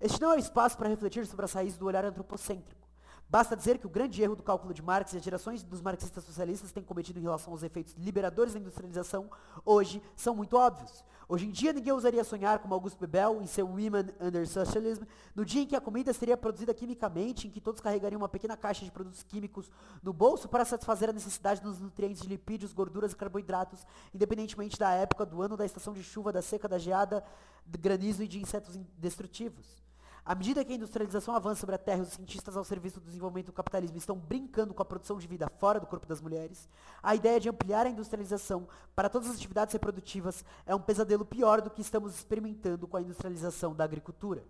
Este 0.01 0.21
não 0.21 0.33
é 0.33 0.37
o 0.37 0.41
espaço 0.41 0.77
para 0.77 0.89
refletir 0.89 1.25
sobre 1.25 1.45
as 1.45 1.53
raízes 1.53 1.79
do 1.79 1.87
olhar 1.87 2.05
antropocêntrico. 2.05 2.89
Basta 3.31 3.55
dizer 3.55 3.79
que 3.79 3.87
o 3.87 3.91
grande 3.91 4.21
erro 4.23 4.35
do 4.35 4.43
cálculo 4.43 4.75
de 4.75 4.83
Marx 4.83 5.13
e 5.13 5.19
as 5.19 5.23
gerações 5.23 5.63
dos 5.63 5.81
marxistas 5.81 6.25
socialistas 6.25 6.73
têm 6.73 6.83
cometido 6.83 7.21
em 7.21 7.23
relação 7.23 7.53
aos 7.53 7.63
efeitos 7.63 7.95
liberadores 7.97 8.55
da 8.55 8.59
industrialização 8.59 9.31
hoje 9.65 10.03
são 10.17 10.35
muito 10.35 10.57
óbvios. 10.57 11.05
Hoje 11.31 11.45
em 11.45 11.51
dia 11.51 11.75
ninguém 11.75 11.93
ousaria 11.93 12.25
sonhar 12.25 12.59
como 12.59 12.73
Augusto 12.73 12.99
Bebel 12.99 13.43
em 13.43 13.47
seu 13.47 13.67
Women 13.67 14.07
Under 14.19 14.49
Socialism, 14.49 15.03
no 15.35 15.45
dia 15.45 15.61
em 15.61 15.67
que 15.67 15.77
a 15.77 15.81
comida 15.81 16.11
seria 16.15 16.39
produzida 16.39 16.73
quimicamente, 16.73 17.47
em 17.47 17.51
que 17.51 17.61
todos 17.61 17.83
carregariam 17.83 18.19
uma 18.19 18.31
pequena 18.31 18.57
caixa 18.57 18.83
de 18.83 18.91
produtos 18.91 19.23
químicos 19.23 19.71
no 20.03 20.11
bolso 20.11 20.49
para 20.49 20.65
satisfazer 20.65 21.11
a 21.11 21.13
necessidade 21.13 21.61
dos 21.61 21.79
nutrientes 21.79 22.23
de 22.23 22.29
lipídios, 22.29 22.73
gorduras 22.73 23.13
e 23.13 23.17
carboidratos, 23.17 23.87
independentemente 24.15 24.79
da 24.79 24.95
época 24.95 25.27
do 25.27 25.43
ano, 25.43 25.55
da 25.55 25.67
estação 25.67 25.93
de 25.93 26.03
chuva, 26.03 26.33
da 26.33 26.41
seca, 26.41 26.67
da 26.67 26.79
geada, 26.79 27.23
do 27.67 27.79
granizo 27.79 28.23
e 28.23 28.27
de 28.27 28.41
insetos 28.41 28.75
destrutivos. 28.97 29.88
À 30.29 30.35
medida 30.35 30.63
que 30.63 30.71
a 30.75 30.77
industrialização 30.77 31.35
avança 31.35 31.61
sobre 31.61 31.75
a 31.75 31.79
Terra, 31.79 32.03
os 32.03 32.11
cientistas 32.11 32.55
ao 32.55 32.63
serviço 32.63 33.01
do 33.01 33.07
desenvolvimento 33.07 33.47
do 33.47 33.53
capitalismo 33.55 33.97
estão 33.97 34.15
brincando 34.15 34.75
com 34.75 34.83
a 34.83 34.85
produção 34.85 35.17
de 35.17 35.27
vida 35.27 35.51
fora 35.59 35.81
do 35.81 35.87
corpo 35.87 36.07
das 36.07 36.21
mulheres. 36.21 36.69
A 37.03 37.15
ideia 37.15 37.41
de 37.41 37.49
ampliar 37.49 37.87
a 37.87 37.89
industrialização 37.89 38.69
para 38.95 39.09
todas 39.09 39.31
as 39.31 39.37
atividades 39.37 39.73
reprodutivas 39.73 40.45
é 40.67 40.75
um 40.75 40.81
pesadelo 40.83 41.25
pior 41.25 41.63
do 41.63 41.71
que 41.71 41.81
estamos 41.81 42.15
experimentando 42.15 42.87
com 42.87 42.99
a 42.99 43.01
industrialização 43.01 43.75
da 43.75 43.85
agricultura. 43.85 44.45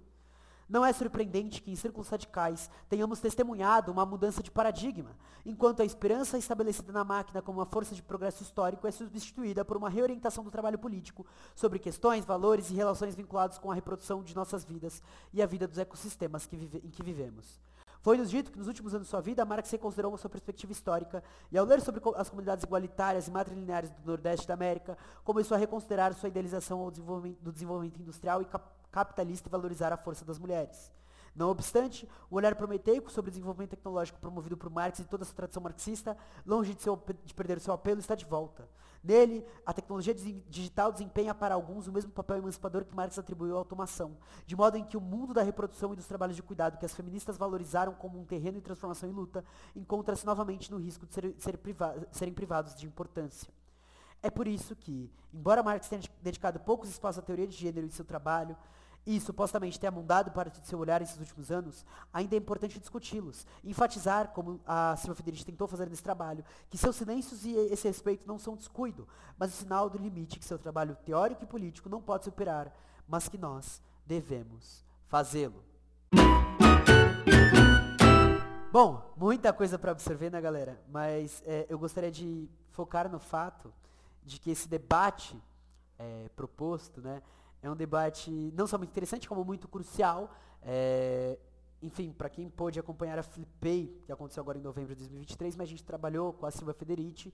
Não 0.69 0.85
é 0.85 0.93
surpreendente 0.93 1.63
que, 1.63 1.71
em 1.71 1.77
círculos 1.77 2.11
radicais, 2.11 2.69
tenhamos 2.91 3.21
testemunhado 3.21 3.91
uma 3.91 4.05
mudança 4.05 4.43
de 4.43 4.51
paradigma, 4.51 5.17
enquanto 5.47 5.81
a 5.81 5.85
esperança 5.85 6.37
estabelecida 6.37 6.93
na 6.93 7.03
máquina 7.03 7.41
como 7.41 7.59
uma 7.59 7.65
força 7.65 7.95
de 7.95 8.03
progresso 8.03 8.43
histórico 8.43 8.87
é 8.87 8.91
substituída 8.91 9.65
por 9.65 9.79
uma 9.79 9.89
reorientação 9.89 10.45
do 10.45 10.51
trabalho 10.51 10.79
político 10.79 11.25
sobre 11.55 11.79
questões, 11.79 12.27
valores 12.27 12.69
e 12.71 12.75
relações 12.75 13.15
vinculados 13.15 13.57
com 13.57 13.71
a 13.71 13.75
reprodução 13.75 14.23
de 14.23 14.37
nossas 14.37 14.63
vidas 14.63 15.03
e 15.33 15.41
a 15.41 15.47
vida 15.47 15.67
dos 15.67 15.79
ecossistemas 15.79 16.47
que 16.47 16.57
vive, 16.57 16.83
em 16.85 16.91
que 16.91 17.03
vivemos. 17.03 17.59
Foi-nos 18.01 18.31
dito 18.31 18.53
que 18.53 18.59
nos 18.59 18.69
últimos 18.69 18.95
anos 18.95 19.07
de 19.07 19.11
sua 19.11 19.21
vida, 19.21 19.45
Marx 19.45 19.71
reconsiderou 19.71 20.17
sua 20.17 20.31
perspectiva 20.31 20.71
histórica 20.71 21.23
e, 21.51 21.59
ao 21.59 21.65
ler 21.65 21.81
sobre 21.81 22.01
as 22.17 22.29
comunidades 22.29 22.65
igualitárias 22.65 23.27
e 23.27 23.31
matrilineares 23.31 23.91
do 23.91 24.07
Nordeste 24.07 24.47
da 24.47 24.55
América, 24.55 24.97
começou 25.25 25.55
a 25.57 25.59
reconsiderar 25.59 26.15
sua 26.15 26.29
idealização 26.29 26.89
desenvolvimento, 26.91 27.41
do 27.41 27.53
desenvolvimento 27.53 28.01
industrial 28.01 28.41
e 28.43 28.45
cap 28.45 28.78
capitalista 28.91 29.49
e 29.49 29.51
valorizar 29.51 29.93
a 29.93 29.97
força 29.97 30.25
das 30.25 30.39
mulheres. 30.39 30.93
Não 31.39 31.51
obstante, 31.51 32.09
o 32.29 32.35
olhar 32.35 32.55
prometeico 32.57 33.11
sobre 33.13 33.29
o 33.29 33.33
desenvolvimento 33.33 33.71
tecnológico 33.71 34.19
promovido 34.19 34.57
por 34.57 34.69
Marx 34.69 34.99
e 34.99 35.05
toda 35.05 35.23
a 35.23 35.27
sua 35.27 35.37
tradição 35.37 35.63
marxista, 35.63 36.17
longe 36.45 36.75
de, 36.75 36.83
seu, 36.83 37.01
de 37.25 37.33
perder 37.33 37.59
o 37.59 37.61
seu 37.61 37.73
apelo, 37.73 38.01
está 38.01 38.17
de 38.17 38.25
volta. 38.25 38.69
Nele, 39.05 39.47
a 39.65 39.73
tecnologia 39.73 40.13
digital 40.13 40.91
desempenha 40.91 41.33
para 41.33 41.55
alguns 41.55 41.87
o 41.87 41.93
mesmo 41.93 42.11
papel 42.11 42.39
emancipador 42.39 42.85
que 42.85 42.95
Marx 42.95 43.17
atribuiu 43.19 43.55
à 43.55 43.59
automação, 43.59 44.17
de 44.45 44.57
modo 44.57 44.77
em 44.77 44.85
que 44.85 44.97
o 44.97 45.01
mundo 45.01 45.33
da 45.33 45.43
reprodução 45.43 45.93
e 45.93 45.97
dos 45.97 46.07
trabalhos 46.07 46.35
de 46.35 46.43
cuidado 46.43 46.77
que 46.77 46.85
as 46.85 46.95
feministas 46.95 47.39
valorizaram 47.39 47.95
como 47.95 48.19
um 48.19 48.25
terreno 48.25 48.59
de 48.59 48.65
transformação 48.65 49.09
e 49.09 49.13
luta, 49.13 49.45
encontra-se 49.77 50.27
novamente 50.27 50.73
no 50.73 50.79
risco 50.79 51.07
de 51.07 51.15
ser, 51.15 51.35
ser 51.39 51.59
priva 51.59 51.95
serem 52.11 52.35
privados 52.35 52.75
de 52.75 52.87
importância. 52.87 53.58
É 54.23 54.31
por 54.31 54.49
isso 54.49 54.75
que, 54.75 55.11
embora 55.33 55.63
Marx 55.63 55.89
tenha 55.89 56.03
dedicado 56.23 56.59
poucos 56.61 56.89
espaços 56.89 57.21
à 57.21 57.23
teoria 57.23 57.47
de 57.47 57.57
gênero 57.57 57.87
em 57.87 57.91
seu 57.91 58.05
trabalho, 58.05 58.57
e 59.07 59.19
supostamente 59.21 59.81
tenha 59.81 59.91
mudado 59.91 60.31
parte 60.33 60.61
de 60.61 60.67
seu 60.67 60.79
olhar 60.79 61.01
esses 61.01 61.19
últimos 61.19 61.51
anos, 61.51 61.83
ainda 62.13 62.35
é 62.35 62.39
importante 62.39 62.79
discuti-los, 62.79 63.47
enfatizar, 63.65 64.29
como 64.33 64.61
a 64.67 64.97
Silvia 64.97 65.15
Federici 65.15 65.47
tentou 65.47 65.67
fazer 65.67 65.89
nesse 65.89 66.03
trabalho, 66.03 66.45
que 66.69 66.77
seus 66.77 66.97
silêncios 66.97 67.45
e 67.47 67.55
esse 67.55 67.89
respeito 67.89 68.27
não 68.27 68.39
são 68.39 68.55
descuido, 68.55 69.09
mas 69.39 69.55
o 69.55 69.57
sinal 69.57 69.89
do 69.89 69.97
limite 69.97 70.39
que 70.39 70.45
seu 70.45 70.59
trabalho 70.59 70.95
teórico 71.07 71.43
e 71.43 71.47
político 71.47 71.89
não 71.89 72.03
pode 72.03 72.25
superar, 72.25 72.71
mas 73.09 73.29
que 73.29 73.39
nós 73.39 73.81
devemos 74.05 74.85
fazê-lo. 75.07 75.65
Bom, 78.71 79.15
muita 79.17 79.55
coisa 79.55 79.79
para 79.79 79.93
absorver, 79.93 80.31
né, 80.31 80.39
galera? 80.39 80.79
Mas 80.91 81.43
é, 81.47 81.65
eu 81.71 81.79
gostaria 81.79 82.11
de 82.11 82.47
focar 82.73 83.11
no 83.11 83.19
fato 83.19 83.73
de 84.29 84.39
que 84.39 84.51
esse 84.51 84.69
debate 84.69 85.37
é, 85.99 86.29
proposto, 86.37 87.01
né, 87.01 87.23
é 87.63 87.71
um 87.71 87.75
debate 87.75 88.31
não 88.55 88.67
só 88.67 88.79
muito 88.79 88.91
interessante, 88.91 89.29
como 89.29 89.45
muito 89.45 89.67
crucial. 89.67 90.31
É, 90.63 91.39
enfim, 91.83 92.13
para 92.13 92.29
quem 92.29 92.49
pôde 92.49 92.79
acompanhar 92.79 93.19
a 93.19 93.23
Flipei, 93.23 94.01
que 94.05 94.13
aconteceu 94.13 94.43
agora 94.43 94.59
em 94.59 94.63
novembro 94.63 94.95
de 94.95 95.01
2023, 95.01 95.57
mas 95.57 95.69
a 95.69 95.71
gente 95.71 95.85
trabalhou 95.85 96.33
com 96.33 96.47
a 96.47 96.51
Silvia 96.51 96.75
Federici. 96.75 97.33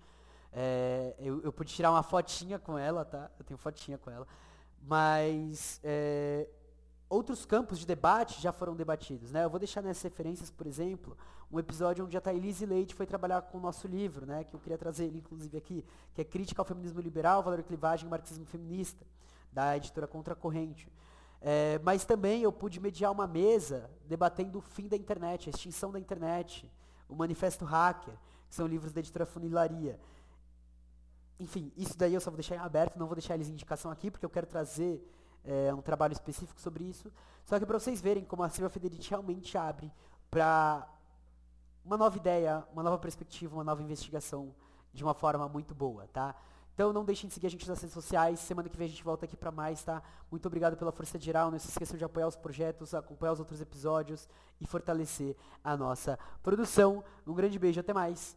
É, 0.53 1.15
eu, 1.19 1.43
eu, 1.43 1.53
pude 1.53 1.73
tirar 1.73 1.91
uma 1.91 2.03
fotinha 2.03 2.59
com 2.59 2.79
ela, 2.79 3.05
tá? 3.05 3.31
Eu 3.39 3.45
tenho 3.45 3.59
fotinha 3.59 3.99
com 3.99 4.11
ela. 4.11 4.27
Mas 4.83 5.81
é, 5.83 6.49
outros 7.15 7.47
campos 7.47 7.79
de 7.79 7.87
debate 7.87 8.41
já 8.41 8.53
foram 8.53 8.75
debatidos, 8.75 9.31
né? 9.31 9.45
Eu 9.45 9.51
vou 9.51 9.59
deixar 9.59 9.83
nessas 9.83 10.03
referências, 10.03 10.51
por 10.51 10.67
exemplo, 10.67 11.17
um 11.51 11.59
episódio 11.59 12.05
onde 12.05 12.17
a 12.17 12.21
Thailise 12.21 12.67
Leite 12.67 12.95
foi 12.95 13.07
trabalhar 13.07 13.43
com 13.43 13.59
o 13.59 13.61
nosso 13.61 13.87
livro, 13.87 14.27
né? 14.27 14.43
Que 14.45 14.55
eu 14.55 14.61
queria 14.61 14.77
trazer 14.77 15.05
ele, 15.05 15.19
inclusive, 15.19 15.57
aqui, 15.57 15.85
que 16.13 16.21
é 16.21 16.25
Crítica 16.25 16.61
ao 16.61 16.67
Feminismo 16.67 17.01
Liberal, 17.01 17.43
Valor 17.43 17.61
e 17.61 17.63
Clivagem 17.63 18.07
e 18.07 18.11
Marxismo 18.11 18.45
Feminista 18.45 19.07
da 19.53 19.77
editora 19.77 20.07
Contracorrente. 20.07 20.91
É, 21.41 21.79
mas 21.85 22.05
também 22.05 22.43
eu 22.43 22.51
pude 22.51 22.81
mediar 22.81 23.13
uma 23.13 23.27
mesa 23.27 23.91
debatendo 24.07 24.59
o 24.59 24.63
fim 24.63 24.89
da 24.89 24.97
internet, 24.97 25.49
a 25.49 25.51
extinção 25.51 25.93
da 25.93 26.01
internet, 26.01 26.69
o 27.09 27.15
Manifesto 27.15 27.65
Hacker, 27.65 28.15
que 28.49 28.55
são 28.55 28.67
livros 28.67 28.93
da 28.93 29.01
editora 29.01 29.27
Funilaria. 29.27 30.01
Enfim, 31.39 31.71
isso 31.77 31.97
daí 31.97 32.15
eu 32.15 32.21
só 32.21 32.31
vou 32.31 32.37
deixar 32.37 32.57
em 32.57 32.59
aberto, 32.59 32.99
não 32.99 33.07
vou 33.07 33.15
deixar 33.15 33.35
eles 33.35 33.49
em 33.49 33.53
indicação 33.53 33.91
aqui, 33.91 34.11
porque 34.11 34.25
eu 34.25 34.31
quero 34.31 34.47
trazer 34.47 35.07
é, 35.45 35.73
um 35.75 35.83
trabalho 35.83 36.13
específico 36.13 36.61
sobre 36.61 36.85
isso. 36.85 37.13
Só 37.45 37.59
que 37.59 37.67
para 37.67 37.79
vocês 37.79 38.01
verem 38.01 38.25
como 38.25 38.43
a 38.43 38.49
Silvia 38.49 38.71
Federici 38.71 39.11
realmente 39.11 39.57
abre 39.57 39.93
para 40.31 40.89
uma 41.85 41.97
nova 41.97 42.17
ideia, 42.17 42.65
uma 42.73 42.83
nova 42.83 42.99
perspectiva, 42.99 43.55
uma 43.55 43.65
nova 43.65 43.83
investigação 43.83 44.55
de 44.93 45.05
uma 45.05 45.13
forma 45.13 45.49
muito 45.49 45.75
boa, 45.75 46.09
tá? 46.09 46.35
Então 46.73 46.93
não 46.93 47.05
deixem 47.05 47.29
de 47.29 47.35
seguir 47.35 47.47
a 47.47 47.51
gente 47.51 47.69
nas 47.69 47.81
redes 47.81 47.95
sociais. 47.95 48.41
Semana 48.41 48.69
que 48.69 48.77
vem 48.77 48.87
a 48.87 48.91
gente 48.91 49.05
volta 49.05 49.27
aqui 49.27 49.37
para 49.37 49.53
mais, 49.53 49.83
tá? 49.83 50.03
Muito 50.31 50.47
obrigado 50.47 50.77
pela 50.77 50.91
força 50.91 51.19
geral. 51.19 51.51
Não 51.51 51.59
se 51.59 51.69
esqueçam 51.69 51.97
de 51.97 52.05
apoiar 52.05 52.27
os 52.27 52.37
projetos, 52.37 52.95
acompanhar 52.95 53.33
os 53.33 53.39
outros 53.39 53.61
episódios 53.61 54.29
e 54.61 54.67
fortalecer 54.67 55.37
a 55.63 55.77
nossa 55.77 56.19
produção. 56.43 57.05
Um 57.27 57.35
grande 57.35 57.59
beijo, 57.59 57.79
até 57.79 57.93
mais. 57.93 58.37